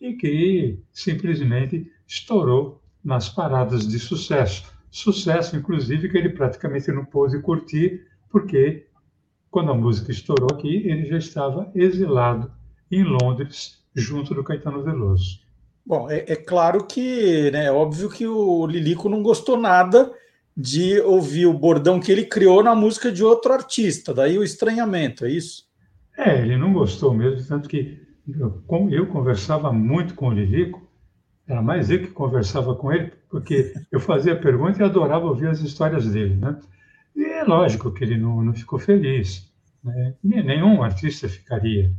e 0.00 0.14
que 0.14 0.78
simplesmente 0.92 1.90
estourou 2.06 2.80
nas 3.04 3.28
paradas 3.28 3.86
de 3.86 3.98
sucesso. 3.98 4.64
Sucesso, 4.90 5.56
inclusive, 5.56 6.08
que 6.08 6.16
ele 6.16 6.30
praticamente 6.30 6.90
não 6.92 7.04
pôde 7.04 7.40
curtir, 7.40 8.06
porque 8.30 8.86
quando 9.50 9.72
a 9.72 9.74
música 9.74 10.10
estourou 10.10 10.48
aqui, 10.52 10.82
ele 10.86 11.06
já 11.06 11.18
estava 11.18 11.70
exilado 11.74 12.52
em 12.90 13.02
Londres, 13.02 13.82
junto 13.94 14.34
do 14.34 14.44
Caetano 14.44 14.82
Veloso. 14.82 15.40
Bom, 15.84 16.10
é, 16.10 16.24
é 16.28 16.36
claro 16.36 16.84
que 16.84 17.50
né, 17.50 17.66
é 17.66 17.72
óbvio 17.72 18.10
que 18.10 18.26
o 18.26 18.66
Lilico 18.66 19.08
não 19.08 19.22
gostou 19.22 19.56
nada 19.56 20.12
de 20.56 21.00
ouvir 21.00 21.46
o 21.46 21.54
bordão 21.54 22.00
que 22.00 22.10
ele 22.10 22.24
criou 22.24 22.62
na 22.62 22.74
música 22.74 23.12
de 23.12 23.24
outro 23.24 23.52
artista, 23.52 24.12
daí 24.12 24.38
o 24.38 24.42
estranhamento, 24.42 25.24
é 25.24 25.30
isso? 25.30 25.67
É, 26.18 26.40
ele 26.40 26.56
não 26.56 26.72
gostou 26.72 27.14
mesmo, 27.14 27.46
tanto 27.46 27.68
que 27.68 27.96
eu, 28.28 28.60
eu 28.90 29.06
conversava 29.06 29.72
muito 29.72 30.14
com 30.14 30.26
o 30.26 30.32
Lilico, 30.32 30.82
era 31.46 31.62
mais 31.62 31.90
eu 31.90 32.00
que 32.00 32.08
conversava 32.08 32.74
com 32.74 32.92
ele, 32.92 33.12
porque 33.30 33.72
eu 33.92 34.00
fazia 34.00 34.34
pergunta 34.34 34.82
e 34.82 34.84
adorava 34.84 35.26
ouvir 35.26 35.46
as 35.46 35.60
histórias 35.60 36.10
dele, 36.10 36.34
né? 36.34 36.58
E 37.14 37.24
é 37.24 37.44
lógico 37.44 37.92
que 37.92 38.02
ele 38.02 38.18
não, 38.18 38.42
não 38.42 38.52
ficou 38.52 38.80
feliz, 38.80 39.48
né? 39.82 40.16
nenhum 40.24 40.82
artista 40.82 41.28
ficaria, 41.28 41.92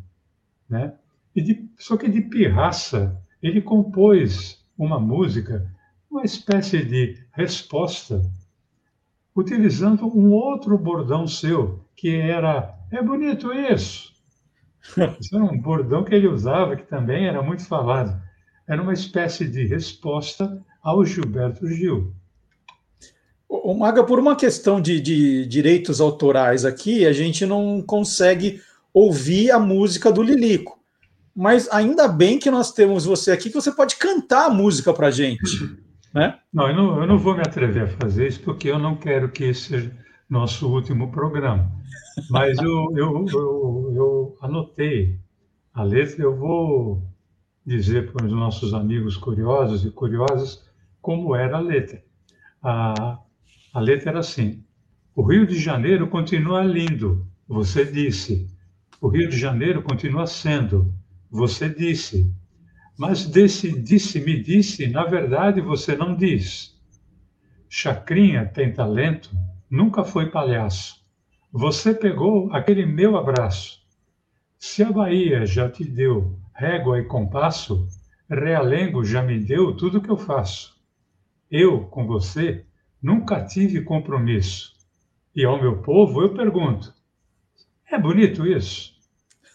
né? 0.69 0.93
E 1.33 1.41
de, 1.41 1.69
só 1.77 1.95
que 1.95 2.09
de 2.09 2.19
pirraça, 2.19 3.17
ele 3.41 3.61
compôs 3.61 4.65
uma 4.77 4.99
música, 4.99 5.65
uma 6.11 6.23
espécie 6.23 6.83
de 6.83 7.17
resposta, 7.31 8.21
utilizando 9.33 10.05
um 10.05 10.31
outro 10.31 10.77
bordão 10.77 11.25
seu, 11.25 11.85
que 11.95 12.15
era 12.17 12.77
é 12.91 13.01
bonito 13.01 13.53
isso. 13.53 14.08
Isso 15.19 15.35
era 15.35 15.43
um 15.43 15.57
bordão 15.57 16.03
que 16.03 16.15
ele 16.15 16.27
usava, 16.27 16.75
que 16.75 16.83
também 16.83 17.27
era 17.27 17.41
muito 17.41 17.65
falado. 17.65 18.19
Era 18.67 18.81
uma 18.81 18.93
espécie 18.93 19.47
de 19.47 19.65
resposta 19.65 20.63
ao 20.81 21.05
Gilberto 21.05 21.67
Gil. 21.67 22.13
O 23.47 23.73
Maga, 23.73 24.03
por 24.03 24.19
uma 24.19 24.35
questão 24.35 24.79
de, 24.79 25.01
de, 25.01 25.45
direitos 25.47 25.99
autorais 25.99 26.65
aqui, 26.65 27.05
a 27.05 27.11
gente 27.11 27.45
não 27.45 27.81
consegue 27.81 28.61
ouvir 28.93 29.49
a 29.51 29.59
música 29.59 30.11
do 30.11 30.21
Lilico. 30.21 30.79
Mas 31.35 31.67
ainda 31.71 32.07
bem 32.07 32.37
que 32.37 32.51
nós 32.51 32.71
temos 32.71 33.05
você 33.05 33.31
aqui, 33.31 33.49
que 33.49 33.55
você 33.55 33.71
pode 33.71 33.95
cantar 33.95 34.47
a 34.47 34.53
música 34.53 34.93
para 34.93 35.07
a 35.07 35.11
gente. 35.11 35.77
Né? 36.13 36.37
Não 36.53 36.67
eu, 36.67 36.75
não, 36.75 37.01
eu 37.01 37.07
não 37.07 37.17
vou 37.17 37.35
me 37.35 37.41
atrever 37.41 37.83
a 37.83 37.87
fazer 37.87 38.27
isso, 38.27 38.39
porque 38.41 38.69
eu 38.69 38.77
não 38.77 38.95
quero 38.95 39.29
que 39.29 39.45
esse 39.45 39.61
seja 39.61 39.91
nosso 40.29 40.71
último 40.71 41.11
programa. 41.11 41.71
Mas 42.29 42.57
eu, 42.59 42.95
eu, 42.95 43.25
eu, 43.27 43.93
eu 43.95 44.37
anotei 44.41 45.19
a 45.73 45.83
letra, 45.83 46.23
eu 46.23 46.35
vou 46.35 47.03
dizer 47.65 48.11
para 48.11 48.25
os 48.25 48.31
nossos 48.31 48.73
amigos 48.73 49.17
curiosos 49.17 49.85
e 49.85 49.91
curiosas 49.91 50.63
como 51.01 51.35
era 51.35 51.57
a 51.57 51.61
letra. 51.61 52.03
A, 52.61 53.19
a 53.73 53.79
letra 53.79 54.11
era 54.11 54.19
assim: 54.19 54.63
O 55.15 55.23
Rio 55.23 55.47
de 55.47 55.57
Janeiro 55.57 56.07
continua 56.07 56.63
lindo, 56.63 57.25
você 57.47 57.85
disse. 57.85 58.47
O 59.01 59.07
Rio 59.07 59.29
de 59.29 59.37
Janeiro 59.37 59.81
continua 59.81 60.27
sendo, 60.27 60.93
você 61.31 61.69
disse. 61.69 62.33
Mas 62.97 63.25
desse 63.25 63.71
disse-me 63.79 64.43
disse, 64.43 64.87
na 64.87 65.05
verdade 65.05 65.61
você 65.61 65.95
não 65.95 66.17
diz. 66.17 66.77
Chacrinha 67.69 68.45
tem 68.45 68.73
talento, 68.73 69.29
nunca 69.69 70.03
foi 70.03 70.29
palhaço. 70.29 70.99
Você 71.51 71.93
pegou 71.93 72.51
aquele 72.53 72.85
meu 72.85 73.17
abraço. 73.17 73.79
Se 74.57 74.83
a 74.83 74.91
Bahia 74.91 75.45
já 75.45 75.69
te 75.69 75.83
deu 75.83 76.37
régua 76.53 76.99
e 76.99 77.05
compasso, 77.05 77.87
Realengo 78.29 79.03
já 79.03 79.21
me 79.21 79.39
deu 79.39 79.75
tudo 79.75 79.97
o 79.97 80.01
que 80.01 80.09
eu 80.09 80.17
faço. 80.17 80.77
Eu, 81.49 81.85
com 81.85 82.05
você, 82.05 82.65
nunca 83.01 83.43
tive 83.43 83.81
compromisso. 83.81 84.73
E 85.35 85.45
ao 85.45 85.59
meu 85.59 85.81
povo 85.81 86.21
eu 86.21 86.33
pergunto: 86.33 86.93
é 87.89 87.97
bonito 87.97 88.45
isso? 88.45 88.93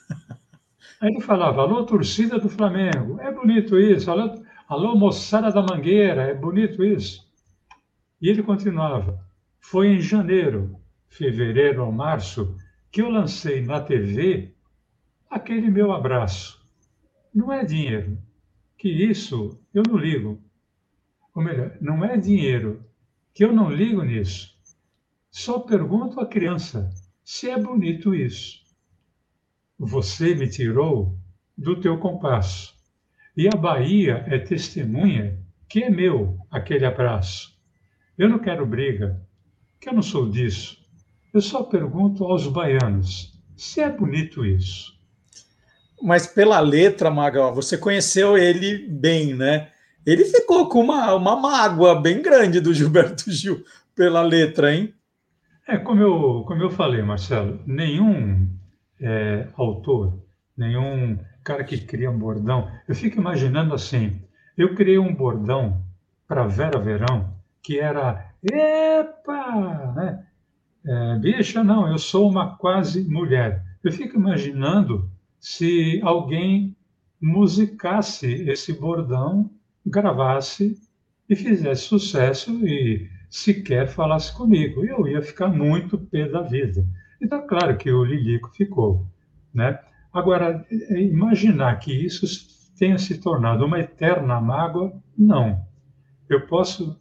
Aí 1.00 1.10
ele 1.10 1.20
falava: 1.20 1.62
alô, 1.62 1.84
torcida 1.84 2.38
do 2.38 2.48
Flamengo, 2.48 3.20
é 3.20 3.30
bonito 3.30 3.78
isso. 3.78 4.10
Alô, 4.10 4.42
alô 4.68 4.96
moçada 4.96 5.52
da 5.52 5.62
Mangueira, 5.62 6.22
é 6.22 6.34
bonito 6.34 6.82
isso. 6.82 7.24
E 8.20 8.28
ele 8.28 8.42
continuava: 8.42 9.23
foi 9.66 9.88
em 9.88 10.00
janeiro, 10.00 10.78
fevereiro 11.08 11.86
ou 11.86 11.90
março 11.90 12.54
que 12.92 13.00
eu 13.00 13.08
lancei 13.08 13.62
na 13.62 13.80
TV 13.80 14.54
aquele 15.30 15.70
meu 15.70 15.90
abraço. 15.90 16.62
Não 17.34 17.50
é 17.50 17.64
dinheiro, 17.64 18.18
que 18.76 18.90
isso 18.90 19.58
eu 19.72 19.82
não 19.88 19.96
ligo. 19.96 20.38
Ou 21.34 21.42
melhor, 21.42 21.78
não 21.80 22.04
é 22.04 22.18
dinheiro, 22.18 22.84
que 23.32 23.42
eu 23.42 23.54
não 23.54 23.72
ligo 23.72 24.02
nisso. 24.02 24.54
Só 25.30 25.58
pergunto 25.60 26.20
à 26.20 26.26
criança 26.26 26.90
se 27.24 27.48
é 27.48 27.58
bonito 27.58 28.14
isso. 28.14 28.62
Você 29.78 30.34
me 30.34 30.46
tirou 30.46 31.18
do 31.56 31.80
teu 31.80 31.96
compasso. 31.98 32.76
E 33.34 33.48
a 33.48 33.56
Bahia 33.56 34.26
é 34.28 34.38
testemunha 34.38 35.42
que 35.66 35.82
é 35.82 35.88
meu 35.88 36.38
aquele 36.50 36.84
abraço. 36.84 37.58
Eu 38.16 38.28
não 38.28 38.38
quero 38.38 38.66
briga, 38.66 39.20
que 39.80 39.88
eu 39.88 39.92
não 39.92 40.02
sou 40.02 40.28
disso. 40.28 40.78
Eu 41.32 41.40
só 41.40 41.62
pergunto 41.62 42.24
aos 42.24 42.46
baianos 42.46 43.32
se 43.56 43.80
é 43.80 43.90
bonito 43.90 44.44
isso. 44.44 44.94
Mas 46.02 46.26
pela 46.26 46.60
letra, 46.60 47.10
Magal, 47.10 47.54
você 47.54 47.78
conheceu 47.78 48.36
ele 48.36 48.86
bem, 48.88 49.34
né? 49.34 49.70
Ele 50.04 50.24
ficou 50.24 50.68
com 50.68 50.80
uma, 50.80 51.14
uma 51.14 51.36
mágoa 51.36 52.00
bem 52.00 52.20
grande 52.20 52.60
do 52.60 52.74
Gilberto 52.74 53.30
Gil 53.32 53.64
pela 53.94 54.22
letra, 54.22 54.74
hein? 54.74 54.92
É, 55.66 55.78
como 55.78 56.02
eu, 56.02 56.44
como 56.46 56.62
eu 56.62 56.70
falei, 56.70 57.00
Marcelo, 57.02 57.58
nenhum 57.66 58.50
é, 59.00 59.48
autor, 59.56 60.22
nenhum 60.56 61.18
cara 61.42 61.64
que 61.64 61.78
cria 61.78 62.10
um 62.10 62.18
bordão, 62.18 62.70
eu 62.86 62.94
fico 62.94 63.18
imaginando 63.18 63.72
assim, 63.72 64.20
eu 64.58 64.74
criei 64.74 64.98
um 64.98 65.14
bordão 65.14 65.82
para 66.28 66.46
Vera 66.46 66.78
Verão 66.78 67.34
que 67.62 67.80
era, 67.80 68.33
epa, 68.52 69.92
né? 69.96 70.26
É, 70.86 71.18
bicha, 71.18 71.64
não, 71.64 71.90
eu 71.90 71.98
sou 71.98 72.28
uma 72.28 72.56
quase 72.56 73.08
mulher. 73.08 73.64
Eu 73.82 73.90
fico 73.90 74.16
imaginando 74.16 75.10
se 75.40 76.00
alguém 76.02 76.76
musicasse 77.20 78.26
esse 78.50 78.72
bordão, 78.72 79.50
gravasse 79.84 80.76
e 81.28 81.34
fizesse 81.34 81.84
sucesso 81.84 82.66
e 82.66 83.08
sequer 83.30 83.88
falasse 83.88 84.34
comigo. 84.34 84.84
Eu 84.84 85.06
ia 85.08 85.22
ficar 85.22 85.48
muito 85.48 85.98
pé 85.98 86.28
da 86.28 86.42
vida. 86.42 86.86
Então, 87.20 87.46
claro 87.46 87.76
que 87.76 87.90
o 87.90 88.04
Lilico 88.04 88.50
ficou. 88.50 89.06
Né? 89.52 89.78
Agora, 90.12 90.66
é, 90.70 91.00
imaginar 91.00 91.78
que 91.78 91.92
isso 91.92 92.26
tenha 92.78 92.98
se 92.98 93.18
tornado 93.18 93.64
uma 93.64 93.80
eterna 93.80 94.40
mágoa, 94.40 94.92
não. 95.16 95.64
Eu 96.28 96.46
posso 96.46 96.98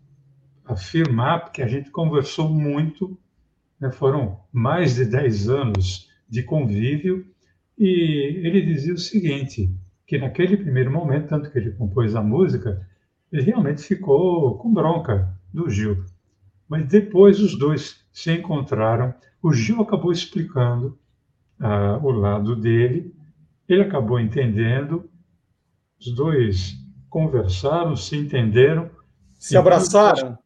afirmar, 0.66 1.46
porque 1.46 1.62
a 1.62 1.68
gente 1.68 1.92
conversou 1.92 2.50
muito, 2.50 3.18
né? 3.80 3.92
foram 3.92 4.40
mais 4.52 4.96
de 4.96 5.06
10 5.06 5.50
anos 5.50 6.10
de 6.30 6.44
convívio, 6.44 7.26
e 7.78 8.42
ele 8.46 8.62
dizia 8.62 8.94
o 8.94 8.98
seguinte, 8.98 9.70
que 10.06 10.18
naquele 10.18 10.58
primeiro 10.58 10.92
momento, 10.92 11.30
tanto 11.30 11.52
que 11.52 11.58
ele 11.58 11.72
compôs 11.72 12.16
a 12.16 12.22
música, 12.22 12.88
ele 13.32 13.42
realmente 13.44 13.82
ficou 13.82 14.58
com 14.58 14.74
bronca 14.74 15.36
do 15.52 15.70
Gil. 15.70 16.06
Mas 16.68 16.88
depois 16.88 17.40
os 17.40 17.58
dois 17.58 18.04
se 18.12 18.32
encontraram. 18.32 19.14
O 19.42 19.52
Gil 19.52 19.82
acabou 19.82 20.12
explicando 20.12 20.98
ah, 21.60 22.00
o 22.02 22.12
lado 22.12 22.56
dele, 22.56 23.14
ele 23.68 23.82
acabou 23.82 24.20
entendendo, 24.20 25.10
os 26.00 26.14
dois 26.14 26.76
conversaram, 27.10 27.96
se 27.96 28.18
entenderam. 28.18 28.90
Se 29.40 29.58
abraçaram? 29.58 30.38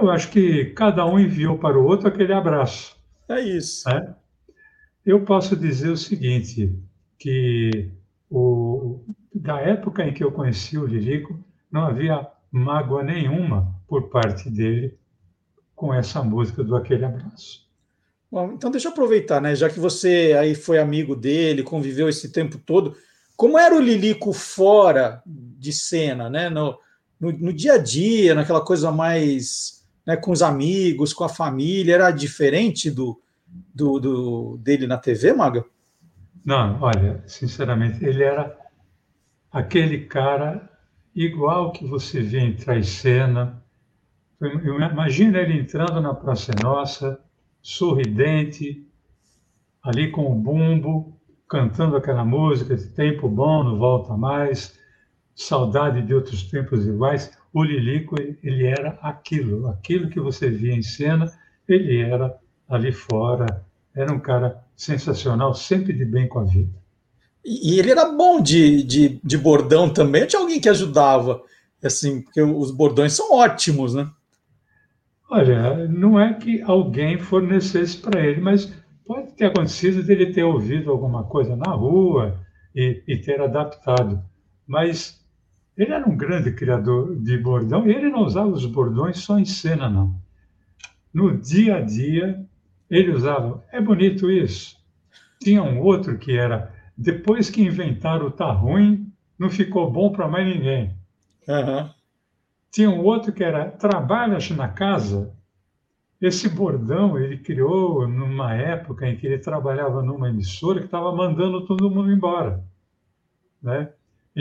Eu 0.00 0.10
acho 0.10 0.30
que 0.30 0.66
cada 0.66 1.04
um 1.04 1.18
enviou 1.18 1.58
para 1.58 1.78
o 1.78 1.84
outro 1.84 2.08
aquele 2.08 2.32
abraço. 2.32 2.96
É 3.28 3.40
isso. 3.40 3.88
Né? 3.88 4.14
Eu 5.04 5.24
posso 5.24 5.54
dizer 5.54 5.90
o 5.90 5.96
seguinte, 5.96 6.72
que 7.18 7.90
o, 8.30 9.00
da 9.34 9.60
época 9.60 10.04
em 10.04 10.12
que 10.12 10.24
eu 10.24 10.32
conheci 10.32 10.78
o 10.78 10.86
Lirico, 10.86 11.38
não 11.70 11.82
havia 11.82 12.26
mágoa 12.50 13.02
nenhuma 13.02 13.74
por 13.86 14.08
parte 14.08 14.48
dele 14.48 14.98
com 15.76 15.92
essa 15.92 16.22
música 16.22 16.64
do 16.64 16.74
Aquele 16.74 17.04
Abraço. 17.04 17.68
Bom, 18.30 18.52
então 18.52 18.70
deixa 18.70 18.88
eu 18.88 18.92
aproveitar, 18.92 19.40
né? 19.40 19.54
Já 19.54 19.68
que 19.68 19.80
você 19.80 20.36
aí 20.38 20.54
foi 20.54 20.78
amigo 20.78 21.14
dele, 21.14 21.62
conviveu 21.62 22.08
esse 22.08 22.32
tempo 22.32 22.58
todo, 22.58 22.96
como 23.36 23.58
era 23.58 23.74
o 23.74 23.80
Lilico 23.80 24.32
fora 24.32 25.22
de 25.26 25.72
cena, 25.72 26.30
né? 26.30 26.48
No, 26.48 26.78
no, 27.18 27.32
no 27.32 27.52
dia 27.52 27.74
a 27.74 27.78
dia, 27.78 28.34
naquela 28.34 28.60
coisa 28.60 28.90
mais 28.90 29.79
né, 30.10 30.16
com 30.16 30.32
os 30.32 30.42
amigos, 30.42 31.12
com 31.12 31.22
a 31.22 31.28
família, 31.28 31.94
era 31.94 32.10
diferente 32.10 32.90
do, 32.90 33.20
do, 33.72 34.00
do 34.00 34.56
dele 34.58 34.84
na 34.84 34.98
TV, 34.98 35.32
Maga? 35.32 35.64
Não, 36.44 36.82
olha, 36.82 37.22
sinceramente, 37.28 38.04
ele 38.04 38.24
era 38.24 38.58
aquele 39.52 40.06
cara 40.06 40.68
igual 41.14 41.70
que 41.70 41.86
você 41.86 42.20
vê 42.20 42.40
em 42.40 42.56
Traicena. 42.56 43.62
Imagina 44.40 45.38
ele 45.38 45.60
entrando 45.60 46.00
na 46.00 46.12
Praça 46.12 46.50
Nossa, 46.60 47.20
sorridente, 47.62 48.84
ali 49.80 50.10
com 50.10 50.32
o 50.32 50.34
bumbo, 50.34 51.16
cantando 51.48 51.96
aquela 51.96 52.24
música 52.24 52.74
de 52.74 52.88
tempo 52.88 53.28
bom, 53.28 53.62
não 53.62 53.78
volta 53.78 54.16
mais, 54.16 54.76
saudade 55.36 56.02
de 56.02 56.12
outros 56.12 56.42
tempos 56.42 56.84
iguais. 56.84 57.30
O 57.52 57.64
Lilico, 57.64 58.16
ele 58.20 58.66
era 58.66 58.98
aquilo, 59.02 59.68
aquilo 59.68 60.08
que 60.08 60.20
você 60.20 60.48
via 60.48 60.74
em 60.74 60.82
cena, 60.82 61.32
ele 61.68 62.00
era 62.00 62.36
ali 62.68 62.92
fora. 62.92 63.64
Era 63.94 64.12
um 64.12 64.20
cara 64.20 64.64
sensacional, 64.76 65.54
sempre 65.54 65.92
de 65.92 66.04
bem 66.04 66.28
com 66.28 66.38
a 66.38 66.44
vida. 66.44 66.80
E, 67.44 67.78
ele 67.78 67.90
era 67.90 68.10
bom 68.10 68.40
de, 68.40 68.82
de, 68.82 69.20
de 69.22 69.38
bordão 69.38 69.88
também, 69.92 70.26
tinha 70.26 70.40
alguém 70.40 70.60
que 70.60 70.68
ajudava, 70.68 71.42
assim, 71.82 72.22
porque 72.22 72.40
os 72.42 72.70
bordões 72.70 73.14
são 73.14 73.32
ótimos, 73.32 73.94
né? 73.94 74.08
Olha, 75.30 75.88
não 75.88 76.20
é 76.20 76.34
que 76.34 76.60
alguém 76.62 77.18
fornecesse 77.18 77.96
para 77.96 78.20
ele, 78.20 78.40
mas 78.40 78.72
pode 79.06 79.32
ter 79.32 79.46
acontecido 79.46 80.02
dele 80.02 80.32
ter 80.32 80.42
ouvido 80.42 80.90
alguma 80.90 81.24
coisa 81.24 81.56
na 81.56 81.70
rua 81.72 82.38
e, 82.74 83.02
e, 83.06 83.16
ter 83.16 83.40
adaptado. 83.40 84.22
Mas 84.66 85.19
ele 85.76 85.92
era 85.92 86.08
um 86.08 86.16
grande 86.16 86.52
criador 86.52 87.16
de 87.16 87.38
bordão 87.38 87.86
e 87.86 87.94
ele 87.94 88.10
não 88.10 88.24
usava 88.24 88.48
os 88.48 88.66
bordões 88.66 89.18
só 89.18 89.38
em 89.38 89.44
cena, 89.44 89.88
não. 89.88 90.14
No 91.12 91.36
dia 91.36 91.76
a 91.76 91.80
dia, 91.80 92.44
ele 92.88 93.12
usava. 93.12 93.64
É 93.72 93.80
bonito 93.80 94.30
isso. 94.30 94.76
Tinha 95.42 95.62
um 95.62 95.80
outro 95.80 96.18
que 96.18 96.36
era 96.36 96.74
depois 96.96 97.48
que 97.48 97.62
inventaram 97.62 98.26
o 98.26 98.30
tá 98.30 98.50
ruim, 98.52 99.10
não 99.38 99.48
ficou 99.48 99.90
bom 99.90 100.12
para 100.12 100.28
mais 100.28 100.46
ninguém. 100.46 100.94
Uhum. 101.48 101.88
Tinha 102.70 102.90
um 102.90 103.02
outro 103.02 103.32
que 103.32 103.42
era 103.42 103.70
trabalhas 103.70 104.50
na 104.50 104.68
casa. 104.68 105.34
Esse 106.20 106.48
bordão 106.48 107.18
ele 107.18 107.38
criou 107.38 108.06
numa 108.06 108.54
época 108.54 109.08
em 109.08 109.16
que 109.16 109.26
ele 109.26 109.38
trabalhava 109.38 110.02
numa 110.02 110.28
emissora 110.28 110.80
que 110.80 110.84
estava 110.84 111.10
mandando 111.10 111.64
todo 111.64 111.90
mundo 111.90 112.12
embora, 112.12 112.62
né? 113.62 113.88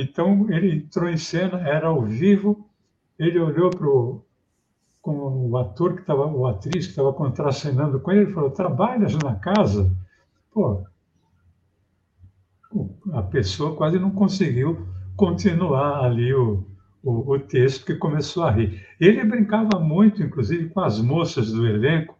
Então 0.02 0.48
ele 0.50 0.76
entrou 0.76 1.10
em 1.10 1.18
cena, 1.18 1.60
era 1.68 1.88
ao 1.88 2.02
vivo. 2.02 2.70
Ele 3.18 3.40
olhou 3.40 3.70
para 3.70 3.88
o 3.88 4.24
com 5.02 5.50
o 5.50 5.58
ator 5.58 5.96
que 5.96 6.02
estava, 6.02 6.26
o 6.28 6.46
atriz 6.46 6.86
que 6.86 6.92
estava 6.92 7.14
contracenando 7.14 8.00
com 8.00 8.12
ele, 8.12 8.30
e 8.30 8.34
falou: 8.34 8.52
trabalhas 8.52 9.16
na 9.16 9.36
casa? 9.36 9.92
Pô, 10.52 10.84
a 13.14 13.22
pessoa 13.24 13.76
quase 13.76 13.98
não 13.98 14.12
conseguiu 14.12 14.88
continuar 15.16 16.04
ali 16.04 16.34
o, 16.34 16.66
o, 17.04 17.34
o, 17.34 17.40
texto, 17.40 17.86
que 17.86 17.96
começou 17.96 18.44
a 18.44 18.52
rir. 18.52 18.86
Ele 19.00 19.24
brincava 19.24 19.80
muito, 19.80 20.22
inclusive, 20.22 20.70
com 20.70 20.82
as 20.82 21.00
moças 21.02 21.52
do 21.52 21.66
elenco 21.66 22.18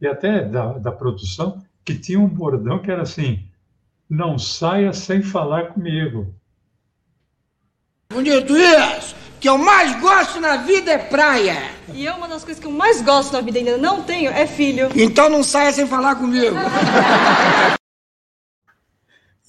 e 0.00 0.06
até 0.06 0.44
da, 0.44 0.78
da 0.78 0.92
produção, 0.92 1.62
que 1.84 1.94
tinha 1.94 2.18
um 2.18 2.28
bordão 2.28 2.80
que 2.80 2.90
era 2.90 3.02
assim: 3.02 3.46
não 4.08 4.38
saia 4.38 4.92
sem 4.92 5.22
falar 5.22 5.68
comigo. 5.68 6.34
Bonito 8.12 8.56
isso! 8.56 9.22
que 9.42 9.48
eu 9.48 9.58
mais 9.58 10.00
gosto 10.00 10.40
na 10.40 10.58
vida 10.58 10.92
é 10.92 10.98
praia. 10.98 11.56
E 11.92 12.06
eu, 12.06 12.14
uma 12.14 12.28
das 12.28 12.44
coisas 12.44 12.62
que 12.62 12.68
eu 12.68 12.70
mais 12.70 13.02
gosto 13.02 13.32
na 13.32 13.40
vida 13.40 13.58
e 13.58 13.68
ainda 13.68 13.76
não 13.76 14.00
tenho 14.04 14.30
é 14.30 14.46
filho. 14.46 14.88
Então 14.94 15.28
não 15.28 15.42
saia 15.42 15.72
sem 15.72 15.84
falar 15.84 16.14
comigo. 16.14 16.54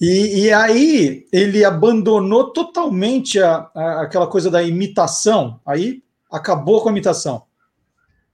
E, 0.00 0.46
e, 0.46 0.52
aí 0.52 1.24
ele 1.32 1.64
abandonou 1.64 2.52
totalmente 2.52 3.40
a, 3.40 3.70
a, 3.72 4.02
aquela 4.02 4.26
coisa 4.26 4.50
da 4.50 4.60
imitação. 4.60 5.60
Aí 5.64 6.02
acabou 6.30 6.82
com 6.82 6.88
a 6.88 6.92
imitação. 6.92 7.44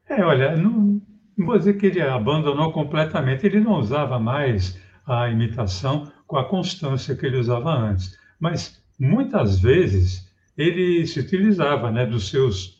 É, 0.08 0.24
olha, 0.24 0.56
não, 0.56 1.00
não 1.36 1.46
vou 1.46 1.58
dizer 1.58 1.74
que 1.74 1.86
ele 1.86 2.00
abandonou 2.00 2.72
completamente. 2.72 3.44
Ele 3.44 3.60
não 3.60 3.74
usava 3.74 4.18
mais 4.18 4.78
a 5.06 5.28
imitação 5.28 6.10
com 6.26 6.38
a 6.38 6.48
constância 6.48 7.14
que 7.14 7.26
ele 7.26 7.36
usava 7.36 7.70
antes. 7.70 8.18
Mas 8.40 8.79
muitas 9.00 9.58
vezes 9.58 10.28
ele 10.56 11.06
se 11.06 11.18
utilizava 11.18 11.90
né, 11.90 12.04
dos 12.04 12.28
seus 12.28 12.78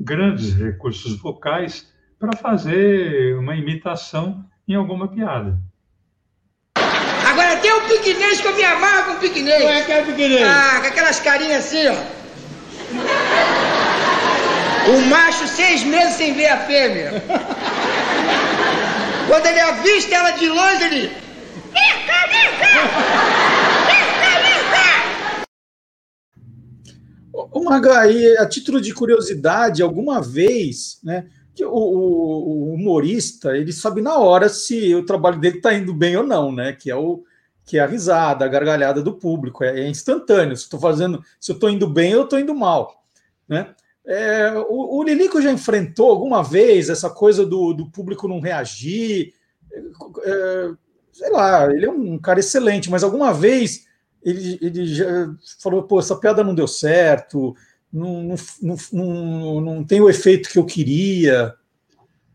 grandes 0.00 0.54
recursos 0.54 1.20
vocais 1.20 1.92
para 2.18 2.34
fazer 2.36 3.36
uma 3.36 3.54
imitação 3.54 4.42
em 4.66 4.74
alguma 4.74 5.08
piada. 5.08 5.58
Agora 7.30 7.56
tem 7.58 7.70
o 7.72 7.82
piquenês 7.82 8.40
que 8.40 8.46
eu 8.46 8.56
me 8.56 8.64
amarro 8.64 9.04
com 9.04 9.12
o 9.12 9.20
piquenês. 9.20 9.62
Como 9.62 9.74
é 9.74 9.82
que 9.82 9.92
é 9.92 10.02
o 10.02 10.06
piquenês? 10.06 10.48
Ah, 10.48 10.78
com 10.80 10.86
aquelas 10.86 11.20
carinhas 11.20 11.66
assim, 11.66 11.86
ó. 11.88 11.94
O 14.90 15.00
macho 15.02 15.46
seis 15.46 15.84
meses 15.84 16.14
sem 16.14 16.32
ver 16.32 16.46
a 16.46 16.56
fêmea. 16.58 17.22
Quando 19.28 19.46
ele 19.46 19.60
avista 19.60 20.14
ela 20.14 20.30
de 20.30 20.48
longe, 20.48 20.84
ele. 20.84 21.12
Ô, 27.50 27.62
Maga, 27.62 28.00
aí, 28.00 28.36
a 28.36 28.46
título 28.46 28.80
de 28.80 28.92
curiosidade, 28.92 29.82
alguma 29.82 30.20
vez, 30.20 30.98
né, 31.02 31.28
que 31.54 31.64
o, 31.64 31.72
o, 31.72 32.70
o, 32.70 32.74
humorista, 32.74 33.56
ele 33.56 33.72
sabe 33.72 34.02
na 34.02 34.16
hora 34.18 34.48
se 34.48 34.94
o 34.94 35.04
trabalho 35.04 35.40
dele 35.40 35.56
está 35.56 35.72
indo 35.72 35.94
bem 35.94 36.16
ou 36.16 36.24
não, 36.24 36.52
né, 36.52 36.72
que 36.72 36.90
é 36.90 36.96
o 36.96 37.24
que 37.64 37.76
é 37.76 37.80
a 37.80 37.86
risada, 37.86 38.46
a 38.46 38.48
gargalhada 38.48 39.02
do 39.02 39.12
público, 39.12 39.62
é, 39.62 39.80
é 39.80 39.88
instantâneo, 39.88 40.56
se 40.56 40.62
estou 40.62 40.80
fazendo, 40.80 41.22
se 41.38 41.52
eu 41.52 41.54
estou 41.54 41.68
indo 41.68 41.86
bem 41.86 42.14
ou 42.16 42.24
estou 42.24 42.38
indo 42.38 42.54
mal, 42.54 43.04
né, 43.46 43.74
é, 44.06 44.52
o, 44.68 44.98
o 44.98 45.02
Lilico 45.02 45.40
já 45.42 45.52
enfrentou 45.52 46.10
alguma 46.10 46.42
vez 46.42 46.88
essa 46.88 47.10
coisa 47.10 47.44
do, 47.44 47.74
do 47.74 47.90
público 47.90 48.26
não 48.26 48.40
reagir, 48.40 49.34
é, 50.24 50.70
sei 51.12 51.30
lá, 51.30 51.66
ele 51.70 51.84
é 51.84 51.90
um 51.90 52.18
cara 52.18 52.40
excelente, 52.40 52.90
mas 52.90 53.04
alguma 53.04 53.32
vez 53.34 53.87
ele, 54.22 54.58
ele 54.60 54.86
já 54.86 55.34
falou, 55.60 55.82
pô, 55.82 55.98
essa 55.98 56.16
piada 56.16 56.44
não 56.44 56.54
deu 56.54 56.66
certo, 56.66 57.54
não, 57.92 58.34
não, 58.62 58.76
não, 58.92 59.60
não 59.60 59.84
tem 59.84 60.00
o 60.00 60.10
efeito 60.10 60.50
que 60.50 60.58
eu 60.58 60.66
queria. 60.66 61.54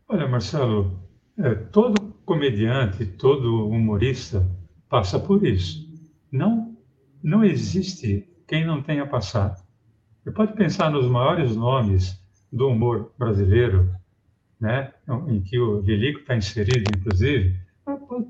Olha, 0.08 0.26
Marcelo, 0.26 0.98
é, 1.38 1.54
todo 1.54 2.14
comediante, 2.24 3.06
todo 3.06 3.68
humorista 3.68 4.46
passa 4.88 5.18
por 5.18 5.44
isso. 5.46 5.88
Não, 6.30 6.76
não 7.22 7.44
existe 7.44 8.28
quem 8.46 8.66
não 8.66 8.82
tenha 8.82 9.06
passado. 9.06 9.62
Você 10.22 10.30
pode 10.30 10.54
pensar 10.54 10.90
nos 10.90 11.06
maiores 11.06 11.54
nomes 11.54 12.18
do 12.52 12.68
humor 12.68 13.12
brasileiro, 13.18 13.90
né, 14.60 14.92
em 15.28 15.40
que 15.42 15.58
o 15.58 15.80
Lilico 15.80 16.20
está 16.20 16.36
inserido, 16.36 16.90
inclusive, 16.96 17.56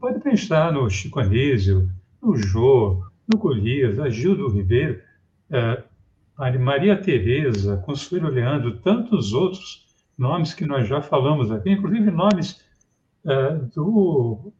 pode 0.00 0.20
pensar 0.20 0.72
no 0.72 0.88
Chico 0.90 1.20
Anísio, 1.20 1.88
no 2.20 2.36
Jô, 2.36 3.04
no 3.26 3.38
Golias, 3.38 3.98
a 3.98 4.08
Gildo 4.08 4.48
Ribeiro, 4.48 5.00
é, 5.50 5.82
Maria 6.58 6.96
Tereza, 6.96 7.76
Consuelo 7.78 8.28
Leandro, 8.28 8.78
tantos 8.78 9.32
outros 9.32 9.84
nomes 10.16 10.54
que 10.54 10.66
nós 10.66 10.88
já 10.88 11.00
falamos 11.00 11.50
aqui, 11.50 11.70
inclusive 11.70 12.10
nomes 12.10 12.60
é, 13.24 13.54
do, 13.74 14.52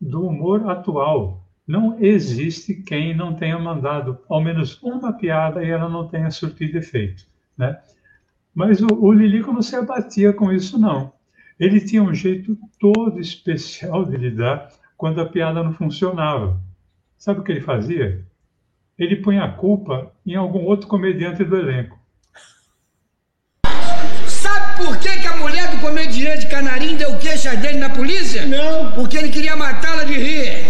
do 0.00 0.26
humor 0.26 0.68
atual. 0.68 1.44
Não 1.66 1.98
existe 2.00 2.74
quem 2.74 3.14
não 3.14 3.34
tenha 3.34 3.58
mandado 3.58 4.18
ao 4.28 4.40
menos 4.40 4.80
uma 4.82 5.12
piada 5.12 5.64
e 5.64 5.70
ela 5.70 5.88
não 5.88 6.06
tenha 6.06 6.30
surtido 6.30 6.78
efeito, 6.78 7.24
né? 7.58 7.80
Mas 8.54 8.80
o, 8.80 8.86
o 8.86 9.12
Lilico 9.12 9.52
não 9.52 9.60
se 9.60 9.76
abatia 9.76 10.32
com 10.32 10.52
isso, 10.52 10.78
não. 10.78 11.12
Ele 11.58 11.80
tinha 11.80 12.02
um 12.02 12.14
jeito 12.14 12.56
todo 12.78 13.18
especial 13.20 14.04
de 14.04 14.16
lidar 14.16 14.70
quando 14.96 15.20
a 15.20 15.26
piada 15.26 15.62
não 15.62 15.72
funcionava. 15.72 16.60
Sabe 17.26 17.40
o 17.40 17.42
que 17.42 17.50
ele 17.50 17.60
fazia? 17.60 18.24
Ele 18.96 19.16
punha 19.16 19.42
a 19.42 19.50
culpa 19.50 20.12
em 20.24 20.36
algum 20.36 20.64
outro 20.64 20.86
comediante 20.86 21.42
do 21.42 21.56
elenco. 21.56 21.98
Sabe 24.28 24.84
por 24.84 24.96
que, 24.98 25.08
que 25.08 25.26
a 25.26 25.36
mulher 25.36 25.68
do 25.72 25.80
comediante 25.80 26.46
Canarim 26.46 26.94
deu 26.94 27.18
queixa 27.18 27.56
dele 27.56 27.78
na 27.78 27.90
polícia? 27.90 28.46
Não. 28.46 28.92
Porque 28.92 29.16
ele 29.16 29.30
queria 29.30 29.56
matá-la 29.56 30.04
de 30.04 30.12
rir. 30.12 30.66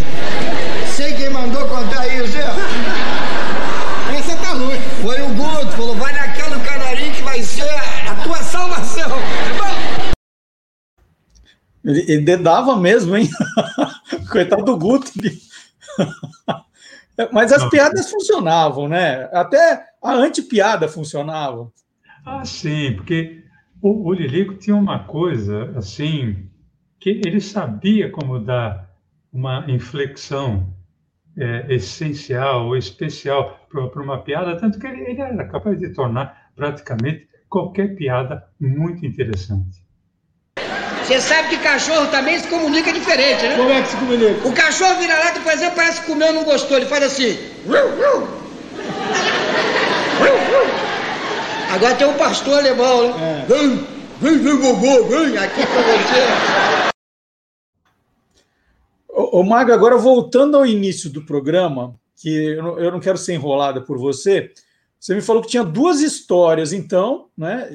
Sei 0.94 1.12
quem 1.12 1.28
mandou 1.28 1.68
contar 1.68 2.06
isso. 2.06 2.38
Essa 4.16 4.36
tá 4.38 4.54
ruim. 4.54 4.80
Foi 5.02 5.20
o 5.20 5.28
Guto, 5.34 5.72
falou, 5.72 5.94
vai 5.96 6.14
naquela 6.14 6.56
do 6.56 6.64
Canarim 6.64 7.12
que 7.12 7.20
vai 7.20 7.42
ser 7.42 7.68
a 7.68 8.14
tua 8.24 8.38
salvação. 8.38 9.10
Bom? 9.10 10.14
Ele, 11.84 12.00
ele 12.10 12.22
dedava 12.22 12.76
mesmo, 12.76 13.14
hein? 13.14 13.28
Coitado 14.32 14.64
do 14.64 14.78
Guto. 14.78 15.12
Mas 17.32 17.52
as 17.52 17.62
Não. 17.62 17.70
piadas 17.70 18.10
funcionavam, 18.10 18.88
né? 18.88 19.28
Até 19.32 19.86
a 20.02 20.12
antipiada 20.12 20.86
funcionava. 20.86 21.72
Ah, 22.24 22.44
sim, 22.44 22.92
porque 22.94 23.42
o, 23.80 24.08
o 24.08 24.12
Lilico 24.12 24.54
tinha 24.54 24.76
uma 24.76 25.04
coisa 25.04 25.72
assim 25.76 26.50
que 27.00 27.20
ele 27.24 27.40
sabia 27.40 28.10
como 28.10 28.38
dar 28.38 28.90
uma 29.32 29.64
inflexão 29.68 30.74
é, 31.36 31.74
essencial 31.74 32.66
ou 32.66 32.76
especial 32.76 33.66
para 33.70 34.02
uma 34.02 34.22
piada, 34.22 34.58
tanto 34.58 34.78
que 34.78 34.86
ele, 34.86 35.02
ele 35.02 35.20
era 35.20 35.46
capaz 35.48 35.78
de 35.78 35.90
tornar 35.90 36.50
praticamente 36.56 37.28
qualquer 37.48 37.94
piada 37.94 38.48
muito 38.58 39.06
interessante. 39.06 39.85
Você 41.06 41.20
sabe 41.20 41.50
que 41.50 41.58
cachorro 41.58 42.08
também 42.08 42.36
se 42.36 42.48
comunica 42.48 42.92
diferente, 42.92 43.40
né? 43.44 43.56
Como 43.56 43.70
é 43.70 43.80
que 43.80 43.90
se 43.90 43.96
comunica? 43.96 44.48
O 44.48 44.52
cachorro 44.52 44.96
vira 44.96 45.16
lá, 45.16 45.30
por 45.32 45.52
exemplo, 45.52 45.76
parece 45.76 46.00
que 46.00 46.06
comeu 46.08 46.30
e 46.30 46.32
não 46.32 46.42
gostou. 46.42 46.76
Ele 46.76 46.86
faz 46.86 47.04
assim. 47.04 47.38
Agora 51.70 51.94
tem 51.94 52.08
um 52.08 52.14
pastor 52.14 52.58
alemão, 52.58 53.16
né? 53.16 53.44
É. 53.44 53.54
Vem, 53.54 53.86
vem, 54.20 54.38
vem, 54.38 54.56
vovô, 54.56 55.04
vem 55.04 55.38
aqui 55.38 55.60
com 55.64 55.82
você. 55.82 56.90
Ô, 59.08 59.40
ô 59.40 59.42
Maga, 59.44 59.74
agora 59.74 59.96
voltando 59.96 60.56
ao 60.56 60.66
início 60.66 61.08
do 61.08 61.24
programa, 61.24 61.94
que 62.16 62.28
eu 62.28 62.62
não, 62.64 62.78
eu 62.80 62.90
não 62.90 62.98
quero 62.98 63.16
ser 63.16 63.34
enrolada 63.34 63.80
por 63.80 63.96
você, 63.96 64.50
você 64.98 65.14
me 65.14 65.20
falou 65.20 65.40
que 65.40 65.48
tinha 65.48 65.62
duas 65.62 66.00
histórias, 66.00 66.72
então, 66.72 67.28
né? 67.38 67.70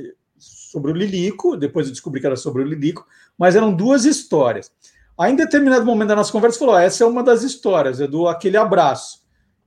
Sobre 0.72 0.94
o 0.94 0.96
Lilico, 0.96 1.58
depois 1.58 1.88
eu 1.88 1.92
descobri 1.92 2.22
que 2.22 2.26
era 2.26 2.38
sobre 2.38 2.64
o 2.64 2.66
Lilico, 2.66 3.06
mas 3.38 3.58
eram 3.58 3.74
duas 3.74 4.06
histórias. 4.06 4.72
Aí, 5.20 5.34
em 5.34 5.36
determinado 5.36 5.86
momento 5.86 6.08
da 6.08 6.16
nossa 6.16 6.32
conversa, 6.32 6.60
falou: 6.60 6.78
essa 6.78 7.04
é 7.04 7.08
uma 7.08 7.22
das 7.22 7.44
histórias, 7.44 8.00
é 8.00 8.08
do 8.08 8.26
aquele 8.26 8.56
abraço. 8.56 9.20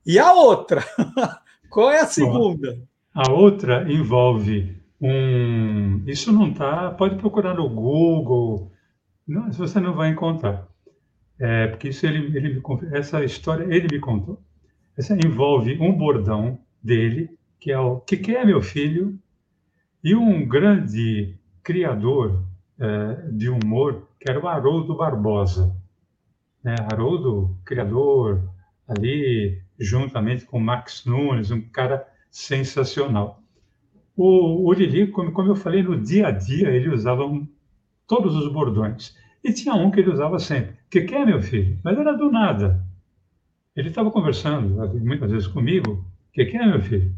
E 0.06 0.18
a 0.18 0.32
outra? 0.32 0.82
Qual 1.68 1.90
é 1.90 2.00
a 2.00 2.06
segunda? 2.06 2.78
A 3.14 3.30
outra 3.30 3.84
envolve 3.92 4.80
um. 4.98 6.02
Isso 6.06 6.32
não 6.32 6.52
está. 6.52 6.90
Pode 6.92 7.16
procurar 7.16 7.52
no 7.52 7.68
Google, 7.68 8.72
não, 9.28 9.52
você 9.52 9.78
não 9.78 9.92
vai 9.92 10.08
encontrar. 10.08 10.66
É, 11.38 11.66
porque 11.66 11.88
isso 11.88 12.06
ele, 12.06 12.34
ele 12.34 12.54
me, 12.54 12.62
essa 12.96 13.22
história 13.22 13.64
ele 13.64 13.88
me 13.92 14.00
contou. 14.00 14.40
Essa 14.96 15.14
envolve 15.14 15.76
um 15.78 15.92
bordão 15.92 16.58
dele, 16.82 17.36
que 17.60 17.70
é 17.70 17.78
o 17.78 18.00
que, 18.00 18.16
que 18.16 18.34
é 18.34 18.42
meu 18.42 18.62
filho, 18.62 19.18
e 20.04 20.14
um 20.14 20.46
grande 20.46 21.34
criador 21.62 22.44
é, 22.78 23.30
de 23.32 23.48
humor, 23.48 24.06
que 24.20 24.30
era 24.30 24.38
o 24.38 24.46
Haroldo 24.46 24.94
Barbosa. 24.94 25.74
Né? 26.62 26.74
Haroldo, 26.92 27.56
criador, 27.64 28.46
ali, 28.86 29.62
juntamente 29.80 30.44
com 30.44 30.60
Max 30.60 31.06
Nunes, 31.06 31.50
um 31.50 31.62
cara 31.62 32.06
sensacional. 32.30 33.42
O, 34.14 34.68
o 34.68 34.72
Lili, 34.74 35.06
como, 35.06 35.32
como 35.32 35.50
eu 35.50 35.56
falei, 35.56 35.82
no 35.82 35.98
dia 35.98 36.28
a 36.28 36.30
dia 36.30 36.68
ele 36.68 36.90
usava 36.90 37.24
um, 37.24 37.48
todos 38.06 38.36
os 38.36 38.52
bordões. 38.52 39.16
E 39.42 39.52
tinha 39.54 39.74
um 39.74 39.90
que 39.90 40.00
ele 40.00 40.10
usava 40.10 40.38
sempre. 40.38 40.76
Que, 40.90 41.02
que 41.02 41.14
é, 41.14 41.24
meu 41.24 41.40
filho? 41.40 41.78
Mas 41.82 41.98
era 41.98 42.12
do 42.12 42.30
nada. 42.30 42.84
Ele 43.74 43.88
estava 43.88 44.10
conversando 44.10 44.68
muitas 45.00 45.30
vezes 45.30 45.48
comigo. 45.48 46.04
Que, 46.32 46.44
que 46.44 46.56
é, 46.56 46.66
meu 46.66 46.80
filho? 46.80 47.14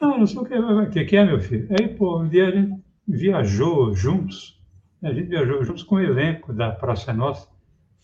Ah, 0.00 0.18
não 0.18 0.26
sei 0.26 0.38
o 0.38 0.44
que, 0.44 0.54
o 0.54 1.06
que, 1.06 1.16
é, 1.16 1.24
meu 1.24 1.40
filho? 1.40 1.68
Aí, 1.70 1.88
pô, 1.88 2.20
um 2.20 2.28
dia 2.28 2.48
a 2.48 2.50
gente 2.50 2.82
viajou 3.08 3.94
juntos, 3.94 4.60
a 5.02 5.12
gente 5.12 5.28
viajou 5.28 5.64
juntos 5.64 5.82
com 5.82 5.96
o 5.96 6.00
elenco 6.00 6.52
da 6.52 6.70
Praça 6.70 7.12
Nossa. 7.12 7.48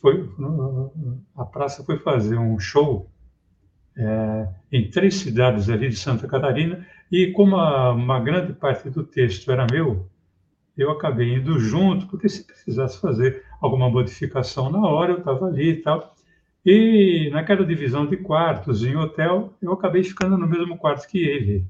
Foi, 0.00 0.28
a 1.36 1.44
praça 1.44 1.84
foi 1.84 1.98
fazer 1.98 2.36
um 2.36 2.58
show 2.58 3.08
é, 3.96 4.48
em 4.72 4.90
três 4.90 5.16
cidades 5.16 5.68
ali 5.68 5.88
de 5.88 5.96
Santa 5.96 6.26
Catarina, 6.26 6.84
e 7.10 7.28
como 7.32 7.56
a, 7.56 7.92
uma 7.92 8.18
grande 8.18 8.52
parte 8.52 8.90
do 8.90 9.04
texto 9.04 9.50
era 9.52 9.66
meu, 9.70 10.08
eu 10.76 10.90
acabei 10.90 11.34
indo 11.34 11.58
junto, 11.58 12.06
porque 12.06 12.28
se 12.28 12.44
precisasse 12.44 13.00
fazer 13.00 13.44
alguma 13.60 13.90
modificação 13.90 14.70
na 14.70 14.80
hora, 14.80 15.12
eu 15.12 15.18
estava 15.18 15.46
ali 15.46 15.70
e 15.70 15.82
tal. 15.82 16.14
E 16.64 17.28
naquela 17.32 17.64
divisão 17.66 18.06
de 18.06 18.16
quartos 18.16 18.82
em 18.84 18.96
hotel, 18.96 19.52
eu 19.60 19.72
acabei 19.72 20.02
ficando 20.02 20.38
no 20.38 20.46
mesmo 20.46 20.78
quarto 20.78 21.06
que 21.06 21.18
ele. 21.18 21.66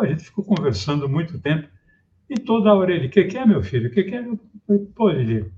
A 0.00 0.06
gente 0.06 0.24
ficou 0.24 0.44
conversando 0.44 1.08
muito 1.08 1.38
tempo 1.38 1.68
e 2.28 2.34
toda 2.34 2.72
hora 2.72 2.92
ele, 2.92 3.08
o 3.08 3.10
que, 3.10 3.24
que 3.24 3.36
é 3.36 3.44
meu 3.44 3.62
filho? 3.62 3.88
O 3.88 3.92
que, 3.92 4.04
que 4.04 4.14
é? 4.14 4.20
Eu 4.20 4.38
falei, 4.66 4.86
pô, 4.94 5.10
ele, 5.10 5.52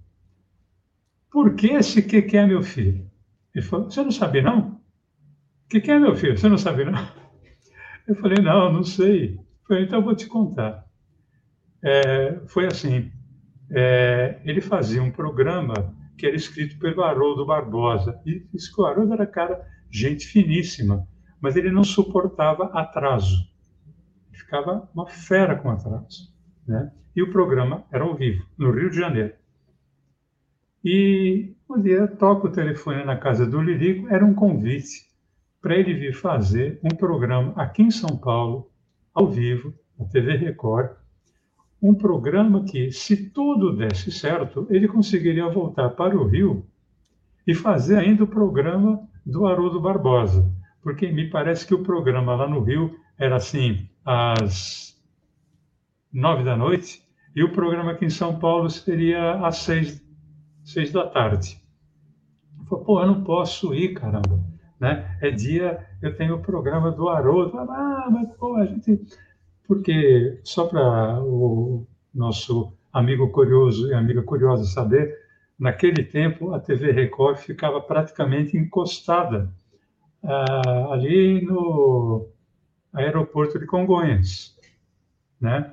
por 1.30 1.54
que 1.54 1.68
esse 1.68 2.02
que, 2.02 2.22
que 2.22 2.36
é 2.36 2.46
meu 2.46 2.62
filho? 2.62 3.10
Ele 3.54 3.64
falou, 3.64 3.90
você 3.90 4.02
não 4.02 4.10
sabe 4.10 4.40
não? 4.40 4.80
O 5.66 5.68
que, 5.68 5.80
que 5.80 5.90
é 5.90 5.98
meu 5.98 6.16
filho? 6.16 6.36
Você 6.36 6.48
não 6.48 6.58
sabe 6.58 6.84
não? 6.84 6.92
Eu 8.08 8.16
falei, 8.16 8.42
não, 8.42 8.72
não 8.72 8.82
sei. 8.82 9.36
Eu 9.36 9.66
falei, 9.68 9.84
então 9.84 10.00
eu 10.00 10.04
vou 10.04 10.14
te 10.14 10.26
contar. 10.26 10.84
É, 11.80 12.40
foi 12.48 12.66
assim, 12.66 13.12
é, 13.70 14.40
ele 14.44 14.60
fazia 14.60 15.00
um 15.00 15.10
programa 15.10 15.94
que 16.18 16.26
era 16.26 16.34
escrito 16.34 16.78
pelo 16.78 17.02
Haroldo 17.02 17.46
Barbosa. 17.46 18.20
E 18.26 18.44
o 18.76 18.84
Haroldo 18.84 19.12
era 19.12 19.26
cara, 19.26 19.64
gente 19.88 20.26
finíssima, 20.26 21.06
mas 21.40 21.56
ele 21.56 21.70
não 21.70 21.84
suportava 21.84 22.64
atraso. 22.74 23.51
Ficava 24.52 24.86
uma 24.94 25.06
fera 25.06 25.56
com 25.56 25.70
atraso. 25.70 26.30
Né? 26.68 26.92
E 27.16 27.22
o 27.22 27.32
programa 27.32 27.86
era 27.90 28.04
ao 28.04 28.14
vivo, 28.14 28.44
no 28.58 28.70
Rio 28.70 28.90
de 28.90 28.96
Janeiro. 28.96 29.32
E 30.84 31.54
um 31.70 31.80
dia 31.80 32.06
toco 32.06 32.48
o 32.48 32.52
telefone 32.52 33.02
na 33.02 33.16
casa 33.16 33.46
do 33.46 33.62
Lirico, 33.62 34.12
era 34.12 34.22
um 34.22 34.34
convite 34.34 35.10
para 35.62 35.74
ele 35.74 35.94
vir 35.94 36.12
fazer 36.12 36.78
um 36.84 36.94
programa 36.94 37.54
aqui 37.56 37.80
em 37.80 37.90
São 37.90 38.14
Paulo, 38.14 38.70
ao 39.14 39.26
vivo, 39.26 39.72
na 39.98 40.04
TV 40.04 40.36
Record, 40.36 40.90
um 41.80 41.94
programa 41.94 42.62
que, 42.62 42.92
se 42.92 43.30
tudo 43.30 43.74
desse 43.74 44.12
certo, 44.12 44.66
ele 44.68 44.86
conseguiria 44.86 45.48
voltar 45.48 45.88
para 45.88 46.14
o 46.14 46.26
Rio 46.26 46.66
e 47.46 47.54
fazer 47.54 47.96
ainda 47.96 48.24
o 48.24 48.28
programa 48.28 49.00
do 49.24 49.46
Haroldo 49.46 49.80
Barbosa, 49.80 50.46
porque 50.82 51.10
me 51.10 51.30
parece 51.30 51.66
que 51.66 51.74
o 51.74 51.82
programa 51.82 52.34
lá 52.34 52.46
no 52.46 52.60
Rio 52.60 52.94
era 53.16 53.36
assim, 53.36 53.88
às 54.04 55.00
nove 56.12 56.44
da 56.44 56.56
noite, 56.56 57.02
e 57.34 57.42
o 57.42 57.52
programa 57.52 57.92
aqui 57.92 58.04
em 58.04 58.10
São 58.10 58.38
Paulo 58.38 58.68
seria 58.68 59.34
às 59.46 59.58
seis, 59.58 60.04
seis 60.62 60.92
da 60.92 61.06
tarde. 61.06 61.58
Eu 62.58 62.66
falei, 62.66 62.84
pô, 62.84 63.00
eu 63.00 63.06
não 63.06 63.24
posso 63.24 63.74
ir, 63.74 63.94
caramba. 63.94 64.40
Né? 64.78 65.16
É 65.22 65.30
dia, 65.30 65.86
eu 66.02 66.14
tenho 66.14 66.34
o 66.34 66.42
programa 66.42 66.90
do 66.90 67.08
Haroldo. 67.08 67.58
Ah, 67.58 68.08
mas 68.10 68.28
pô, 68.36 68.56
a 68.56 68.66
gente. 68.66 69.00
Porque, 69.66 70.40
só 70.44 70.66
para 70.66 71.22
o 71.22 71.86
nosso 72.12 72.76
amigo 72.92 73.30
curioso 73.30 73.88
e 73.88 73.94
amiga 73.94 74.22
curiosa 74.22 74.64
saber, 74.64 75.16
naquele 75.58 76.04
tempo 76.04 76.52
a 76.52 76.60
TV 76.60 76.92
Record 76.92 77.38
ficava 77.38 77.80
praticamente 77.80 78.56
encostada 78.56 79.48
ah, 80.22 80.92
ali 80.92 81.40
no 81.40 82.28
aeroporto 82.92 83.58
de 83.58 83.66
Congonhas, 83.66 84.56
né? 85.40 85.72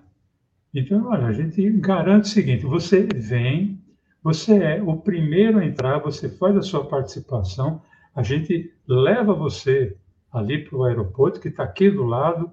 Então, 0.74 1.08
olha, 1.08 1.28
a 1.28 1.34
gente 1.34 1.70
garante 1.72 2.30
o 2.30 2.32
seguinte: 2.32 2.66
você 2.66 3.02
vem, 3.04 3.82
você 4.24 4.58
é 4.58 4.84
o 4.84 4.98
primeiro 4.98 5.60
a 5.60 5.66
entrar, 5.66 6.00
você 6.00 6.30
faz 6.30 6.56
a 6.56 6.62
sua 6.62 6.86
participação, 6.86 7.82
a 8.16 8.24
gente 8.24 8.74
leva 8.88 9.34
você 9.34 9.96
ali 10.32 10.64
para 10.64 10.78
o 10.78 10.84
aeroporto, 10.84 11.40
que 11.40 11.48
está 11.48 11.64
aqui 11.64 11.90
do 11.90 12.04
lado. 12.04 12.52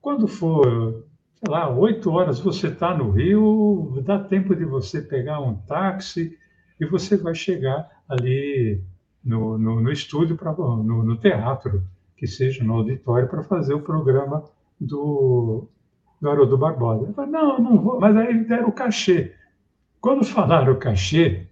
Quando 0.00 0.26
for, 0.26 1.06
sei 1.34 1.52
lá, 1.52 1.70
oito 1.70 2.10
horas 2.10 2.40
você 2.40 2.68
está 2.68 2.96
no 2.96 3.10
Rio, 3.10 4.02
dá 4.04 4.18
tempo 4.18 4.54
de 4.54 4.64
você 4.64 5.00
pegar 5.00 5.40
um 5.40 5.54
táxi 5.54 6.36
e 6.80 6.86
você 6.86 7.16
vai 7.16 7.34
chegar 7.34 7.88
ali 8.08 8.82
no, 9.24 9.58
no, 9.58 9.80
no 9.80 9.92
estúdio, 9.92 10.36
pra, 10.36 10.52
no, 10.52 11.02
no 11.02 11.16
teatro, 11.16 11.84
que 12.18 12.26
seja 12.26 12.64
no 12.64 12.74
auditório, 12.74 13.28
para 13.28 13.44
fazer 13.44 13.74
o 13.74 13.80
programa 13.80 14.44
do, 14.80 15.68
do 16.20 16.28
Haroldo 16.28 16.58
Barbosa. 16.58 17.06
Eu 17.06 17.14
falei, 17.14 17.30
não, 17.30 17.58
não 17.60 17.80
vou. 17.80 18.00
Mas 18.00 18.16
aí 18.16 18.44
deram 18.44 18.68
o 18.68 18.72
cachê. 18.72 19.34
Quando 20.00 20.24
falaram 20.24 20.72
o 20.72 20.78
cachê, 20.78 21.46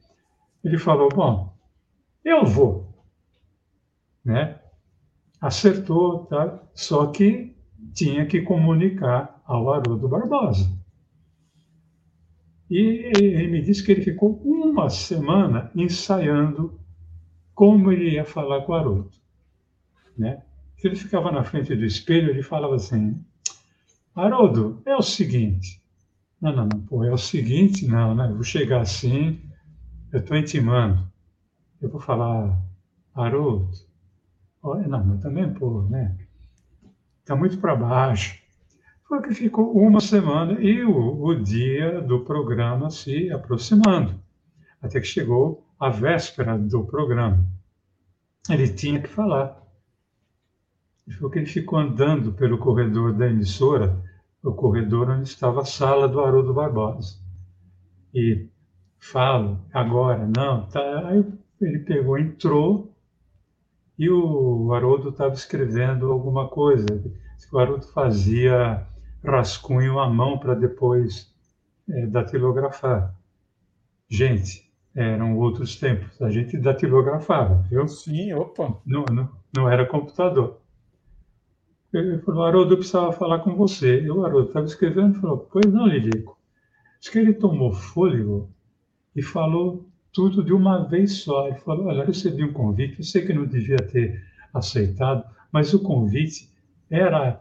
ele 0.65 0.77
falou, 0.77 1.09
bom, 1.09 1.57
eu 2.25 2.45
vou. 2.45 2.93
Né? 4.25 4.59
Acertou, 5.41 6.27
tá? 6.27 6.61
só 6.75 7.07
que 7.07 7.57
tinha 7.95 8.27
que 8.27 8.43
comunicar 8.43 9.41
ao 9.45 9.73
Haroldo 9.73 10.09
Barbosa. 10.09 10.69
E 12.69 13.13
ele 13.17 13.47
me 13.47 13.63
disse 13.63 13.85
que 13.85 13.93
ele 13.93 14.03
ficou 14.03 14.43
uma 14.45 14.91
semana 14.91 15.71
ensaiando 15.77 16.81
como 17.55 17.93
ele 17.93 18.15
ia 18.15 18.25
falar 18.25 18.63
com 18.63 18.73
o 18.73 18.75
Haroldo. 18.75 19.11
Né? 20.19 20.43
Ele 20.87 20.97
ficava 20.97 21.31
na 21.31 21.45
frente 21.45 21.75
do 21.75 21.85
espelho, 21.85 22.31
ele 22.31 22.43
falava 22.43 22.77
assim, 22.77 23.23
Haroldo, 24.15 24.81
é 24.87 24.97
o 24.97 25.03
seguinte. 25.03 25.83
Não, 26.41 26.55
não, 26.55 26.69
não, 26.73 26.81
pô, 26.81 27.05
é 27.05 27.13
o 27.13 27.19
seguinte, 27.19 27.87
não, 27.87 28.15
né? 28.15 28.27
Eu 28.29 28.35
vou 28.35 28.45
chegar 28.45 28.81
assim, 28.81 29.41
eu 30.13 30.21
estou 30.21 30.37
intimando. 30.37 31.07
Eu 31.81 31.89
vou 31.89 32.01
falar, 32.01 32.59
Haroldo, 33.15 33.71
olha, 34.63 34.87
não, 34.87 35.05
mas 35.05 35.21
também, 35.21 35.53
pô, 35.53 35.83
né? 35.83 36.17
Está 37.21 37.35
muito 37.35 37.59
para 37.59 37.75
baixo. 37.75 38.41
Foi 39.09 39.23
que 39.23 39.35
ficou 39.35 39.73
uma 39.77 40.01
semana 40.01 40.61
e 40.61 40.85
o, 40.85 41.25
o 41.25 41.35
dia 41.35 42.01
do 42.01 42.21
programa 42.25 42.91
se 42.91 43.31
aproximando. 43.31 44.21
Até 44.81 45.01
que 45.01 45.07
chegou 45.07 45.67
a 45.79 45.91
véspera 45.91 46.57
do 46.59 46.85
programa. 46.85 47.45
Ele 48.49 48.69
tinha 48.69 49.01
que 49.01 49.09
falar. 49.09 49.66
Ele 51.07 51.17
falou 51.17 51.31
que 51.31 51.39
ele 51.39 51.47
ficou 51.47 51.79
andando 51.79 52.33
pelo 52.33 52.59
corredor 52.59 53.13
da 53.13 53.29
emissora, 53.29 54.03
o 54.43 54.53
corredor 54.53 55.11
onde 55.11 55.29
estava 55.29 55.61
a 55.61 55.65
sala 55.65 56.09
do 56.09 56.21
Haroldo 56.21 56.53
Barbosa. 56.53 57.17
E 58.15 58.49
falo, 58.99 59.61
agora, 59.73 60.27
não, 60.27 60.67
tá. 60.67 61.09
Aí 61.09 61.25
ele 61.61 61.79
pegou, 61.81 62.19
entrou, 62.19 62.93
e 63.99 64.11
o 64.11 64.73
Haroldo 64.75 65.09
estava 65.11 65.33
escrevendo 65.35 66.11
alguma 66.11 66.49
coisa. 66.49 66.87
O 67.53 67.59
Haroldo 67.59 67.87
fazia 67.87 68.87
rascunho 69.25 69.99
à 69.99 70.09
mão 70.09 70.39
para 70.39 70.55
depois 70.55 71.33
é, 71.89 72.07
datilografar. 72.07 73.15
Gente, 74.09 74.71
eram 74.95 75.39
outros 75.39 75.77
tempos. 75.77 76.21
A 76.21 76.31
gente 76.31 76.59
datilografava, 76.59 77.65
viu? 77.71 77.87
Sim, 77.89 78.33
opa. 78.35 78.77
Não, 78.85 79.05
não, 79.11 79.29
não 79.55 79.71
era 79.71 79.87
computador. 79.87 80.61
Ele 81.93 82.19
falou, 82.19 82.45
Haroldo, 82.45 82.75
eu 82.75 82.79
precisava 82.79 83.13
falar 83.13 83.41
com 83.41 83.55
você. 83.55 84.01
E 84.01 84.11
o 84.11 84.25
Haroldo 84.25 84.49
estava 84.49 84.67
escrevendo 84.67 85.17
e 85.17 85.21
falou, 85.21 85.49
pois 85.51 85.73
não, 85.73 85.87
Lilico. 85.87 86.37
Diz 87.01 87.09
que 87.11 87.19
ele 87.19 87.33
tomou 87.33 87.73
fôlego 87.73 88.51
e 89.15 89.23
falou 89.23 89.87
tudo 90.13 90.43
de 90.43 90.53
uma 90.53 90.85
vez 90.85 91.19
só. 91.19 91.49
Ele 91.49 91.59
falou, 91.59 91.87
olha, 91.87 92.01
eu 92.01 92.07
recebi 92.07 92.45
um 92.45 92.53
convite, 92.53 92.99
eu 92.99 93.05
sei 93.05 93.25
que 93.25 93.33
não 93.33 93.47
devia 93.47 93.77
ter 93.77 94.23
aceitado, 94.53 95.25
mas 95.53 95.73
o 95.75 95.81
convite 95.81 96.51
era, 96.91 97.41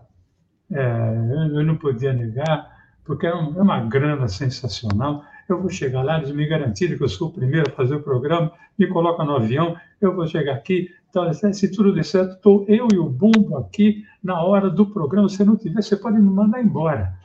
é, 0.72 1.18
eu 1.54 1.64
não 1.64 1.78
podia 1.78 2.14
negar, 2.14 2.70
porque 3.04 3.26
é, 3.26 3.30
é 3.30 3.34
uma 3.34 3.80
grana 3.86 4.28
sensacional. 4.28 5.24
Eu 5.48 5.62
vou 5.62 5.70
chegar 5.70 6.02
lá, 6.02 6.18
eles 6.18 6.32
me 6.32 6.46
garantiram 6.48 6.98
que 6.98 7.04
eu 7.04 7.10
sou 7.10 7.30
o 7.30 7.34
primeiro 7.34 7.70
a 7.70 7.74
fazer 7.74 7.96
o 7.96 8.04
programa, 8.04 8.52
me 8.78 8.88
colocam 8.88 9.26
no 9.26 9.36
avião, 9.36 9.76
eu 10.02 10.14
vou 10.14 10.28
chegar 10.28 10.56
aqui, 10.56 10.90
então, 11.16 11.54
se 11.54 11.72
tudo 11.72 11.94
der 11.94 12.04
certo, 12.04 12.36
estou 12.36 12.66
eu 12.68 12.90
e 12.92 12.98
o 12.98 13.08
Bumbo 13.08 13.58
aqui 13.58 14.06
na 14.22 14.44
hora 14.44 14.70
do 14.70 14.86
programa. 14.86 15.30
Se 15.30 15.46
não 15.46 15.56
tiver, 15.56 15.82
você 15.82 15.96
pode 15.96 16.18
me 16.18 16.30
mandar 16.30 16.62
embora. 16.62 17.18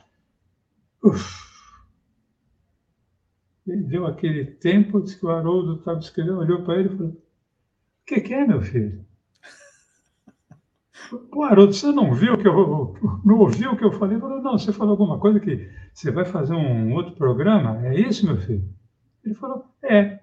Uf. 1.03 1.51
Ele 3.67 3.83
deu 3.83 4.07
aquele 4.07 4.45
tempo, 4.45 5.01
disse 5.01 5.19
que 5.19 5.25
o 5.25 5.29
Haroldo 5.29 5.75
estava 5.75 5.99
escrevendo, 5.99 6.39
olhou 6.39 6.63
para 6.63 6.79
ele 6.79 6.93
e 6.93 6.97
falou: 6.97 7.11
O 7.11 7.17
que, 8.05 8.21
que, 8.21 8.33
é, 8.33 8.47
meu 8.47 8.61
filho? 8.61 9.05
Pô, 11.29 11.43
Haroldo, 11.43 11.73
você 11.73 11.91
não 11.91 12.13
viu 12.13 12.37
que 12.37 12.47
eu 12.47 12.95
não 13.25 13.39
ouviu 13.39 13.71
o 13.71 13.77
que 13.77 13.83
eu 13.83 13.91
falei? 13.91 14.15
Ele 14.15 14.21
falou: 14.21 14.41
Não, 14.41 14.57
você 14.57 14.71
falou 14.71 14.91
alguma 14.91 15.19
coisa 15.19 15.39
que 15.39 15.69
você 15.93 16.11
vai 16.11 16.23
fazer 16.23 16.53
um 16.53 16.93
outro 16.93 17.13
programa? 17.13 17.85
É 17.87 17.99
isso, 17.99 18.25
meu 18.25 18.37
filho? 18.37 18.63
Ele 19.23 19.35
falou: 19.35 19.65
É. 19.83 20.21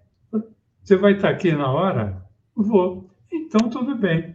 Você 0.83 0.97
vai 0.97 1.13
estar 1.13 1.29
aqui 1.29 1.53
na 1.53 1.71
hora? 1.71 2.27
Vou. 2.57 3.08
Então, 3.33 3.69
tudo 3.71 3.97
bem. 3.97 4.35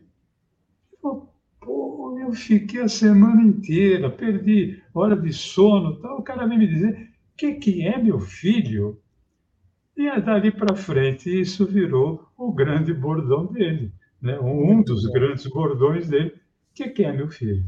Pô, 1.02 2.18
eu 2.20 2.34
fiquei 2.34 2.82
a 2.82 2.88
semana 2.88 3.42
inteira, 3.42 4.10
perdi 4.10 4.82
hora 4.94 5.16
de 5.16 5.32
sono. 5.34 6.00
Tal. 6.00 6.20
O 6.20 6.24
cara 6.24 6.48
vem 6.48 6.58
me 6.58 6.68
dizer: 6.68 7.10
o 7.34 7.38
que, 7.38 7.54
que 7.56 7.88
é 7.88 7.98
meu 7.98 8.20
filho? 8.20 9.00
E 9.96 10.08
é 10.08 10.20
dali 10.20 10.52
para 10.52 10.76
frente, 10.76 11.30
isso 11.30 11.68
virou 11.68 12.28
o 12.36 12.52
grande 12.52 12.92
bordão 12.92 13.46
dele, 13.46 13.92
né? 14.20 14.40
um 14.40 14.82
dos 14.82 15.06
grandes 15.06 15.46
bordões 15.46 16.10
dele. 16.10 16.30
O 16.30 16.74
que, 16.74 16.90
que 16.90 17.04
é 17.04 17.12
meu 17.12 17.30
filho? 17.30 17.64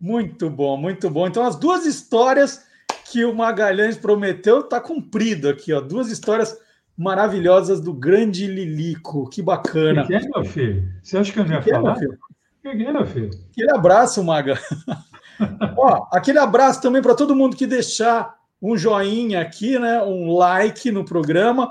Muito 0.00 0.48
bom, 0.48 0.76
muito 0.76 1.10
bom. 1.10 1.26
Então, 1.26 1.42
as 1.42 1.56
duas 1.56 1.84
histórias 1.84 2.64
que 3.10 3.24
o 3.24 3.34
Magalhães 3.34 3.96
prometeu 3.96 4.60
está 4.60 4.80
cumprido 4.80 5.48
aqui, 5.48 5.72
ó. 5.72 5.80
Duas 5.80 6.10
histórias 6.10 6.56
maravilhosas 6.98 7.80
do 7.80 7.94
grande 7.94 8.48
Lilico. 8.48 9.30
Que 9.30 9.40
bacana. 9.40 10.04
Que 10.04 10.16
é, 10.16 10.20
meu 10.20 10.44
filho? 10.44 10.92
Você 11.00 11.16
acha 11.16 11.32
que 11.32 11.38
eu 11.38 11.44
não 11.44 11.52
ia 11.52 11.62
que 11.62 11.70
falar? 11.70 11.96
É, 11.96 12.00
meu 12.64 12.76
que 12.76 12.84
é, 12.84 12.92
meu 12.92 13.06
filho? 13.06 13.30
Aquele 13.52 13.70
abraço, 13.70 14.24
Maga. 14.24 14.58
Ó, 15.78 16.08
aquele 16.10 16.40
abraço 16.40 16.82
também 16.82 17.00
para 17.00 17.14
todo 17.14 17.36
mundo 17.36 17.56
que 17.56 17.68
deixar 17.68 18.36
um 18.60 18.76
joinha 18.76 19.40
aqui, 19.40 19.78
né? 19.78 20.02
Um 20.02 20.34
like 20.34 20.90
no 20.90 21.04
programa, 21.04 21.70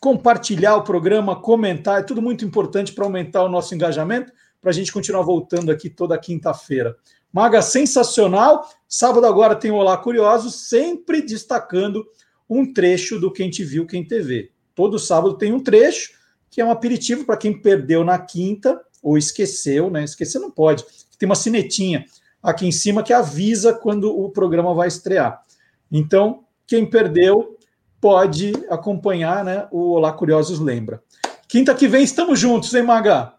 compartilhar 0.00 0.76
o 0.76 0.84
programa, 0.84 1.34
comentar, 1.34 1.98
é 1.98 2.04
tudo 2.04 2.22
muito 2.22 2.44
importante 2.44 2.92
para 2.92 3.04
aumentar 3.04 3.42
o 3.42 3.48
nosso 3.48 3.74
engajamento, 3.74 4.32
para 4.60 4.70
a 4.70 4.72
gente 4.72 4.92
continuar 4.92 5.22
voltando 5.22 5.72
aqui 5.72 5.90
toda 5.90 6.16
quinta-feira. 6.16 6.94
Maga, 7.32 7.60
sensacional. 7.60 8.64
Sábado 8.88 9.26
agora 9.26 9.56
tem 9.56 9.72
o 9.72 9.74
Olá 9.74 9.96
Curiosos, 9.96 10.68
sempre 10.68 11.20
destacando 11.20 12.06
um 12.54 12.72
trecho 12.72 13.18
do 13.18 13.32
Quem 13.32 13.50
Te 13.50 13.64
Viu, 13.64 13.86
Quem 13.86 14.04
TV. 14.04 14.50
Todo 14.74 14.98
sábado 14.98 15.36
tem 15.36 15.52
um 15.52 15.60
trecho, 15.60 16.12
que 16.50 16.60
é 16.60 16.64
um 16.64 16.70
aperitivo 16.70 17.24
para 17.24 17.36
quem 17.36 17.60
perdeu 17.60 18.04
na 18.04 18.18
quinta 18.18 18.80
ou 19.02 19.18
esqueceu, 19.18 19.90
né? 19.90 20.04
Esquecer 20.04 20.38
não 20.38 20.50
pode. 20.50 20.84
Tem 21.18 21.26
uma 21.28 21.34
sinetinha 21.34 22.06
aqui 22.42 22.66
em 22.66 22.72
cima 22.72 23.02
que 23.02 23.12
avisa 23.12 23.72
quando 23.72 24.16
o 24.16 24.30
programa 24.30 24.74
vai 24.74 24.88
estrear. 24.88 25.42
Então, 25.90 26.44
quem 26.66 26.84
perdeu 26.84 27.58
pode 28.00 28.52
acompanhar 28.68 29.44
né, 29.44 29.66
o 29.70 29.92
Olá 29.92 30.12
Curiosos 30.12 30.60
Lembra. 30.60 31.02
Quinta 31.48 31.74
que 31.74 31.88
vem 31.88 32.04
estamos 32.04 32.38
juntos, 32.38 32.72
hein, 32.74 32.82
Maga? 32.82 33.34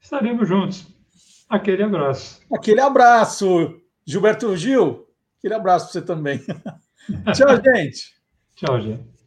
Estaremos 0.00 0.46
juntos. 0.46 0.86
Aquele 1.48 1.82
abraço. 1.82 2.40
Aquele 2.52 2.80
abraço, 2.80 3.80
Gilberto 4.04 4.56
Gil. 4.56 5.06
Aquele 5.38 5.54
abraço 5.54 5.86
para 5.86 5.92
você 5.92 6.02
também. 6.02 6.38
Tchau, 7.34 7.60
gente. 7.64 8.19
Tchau, 8.60 8.78
gente. 8.78 9.19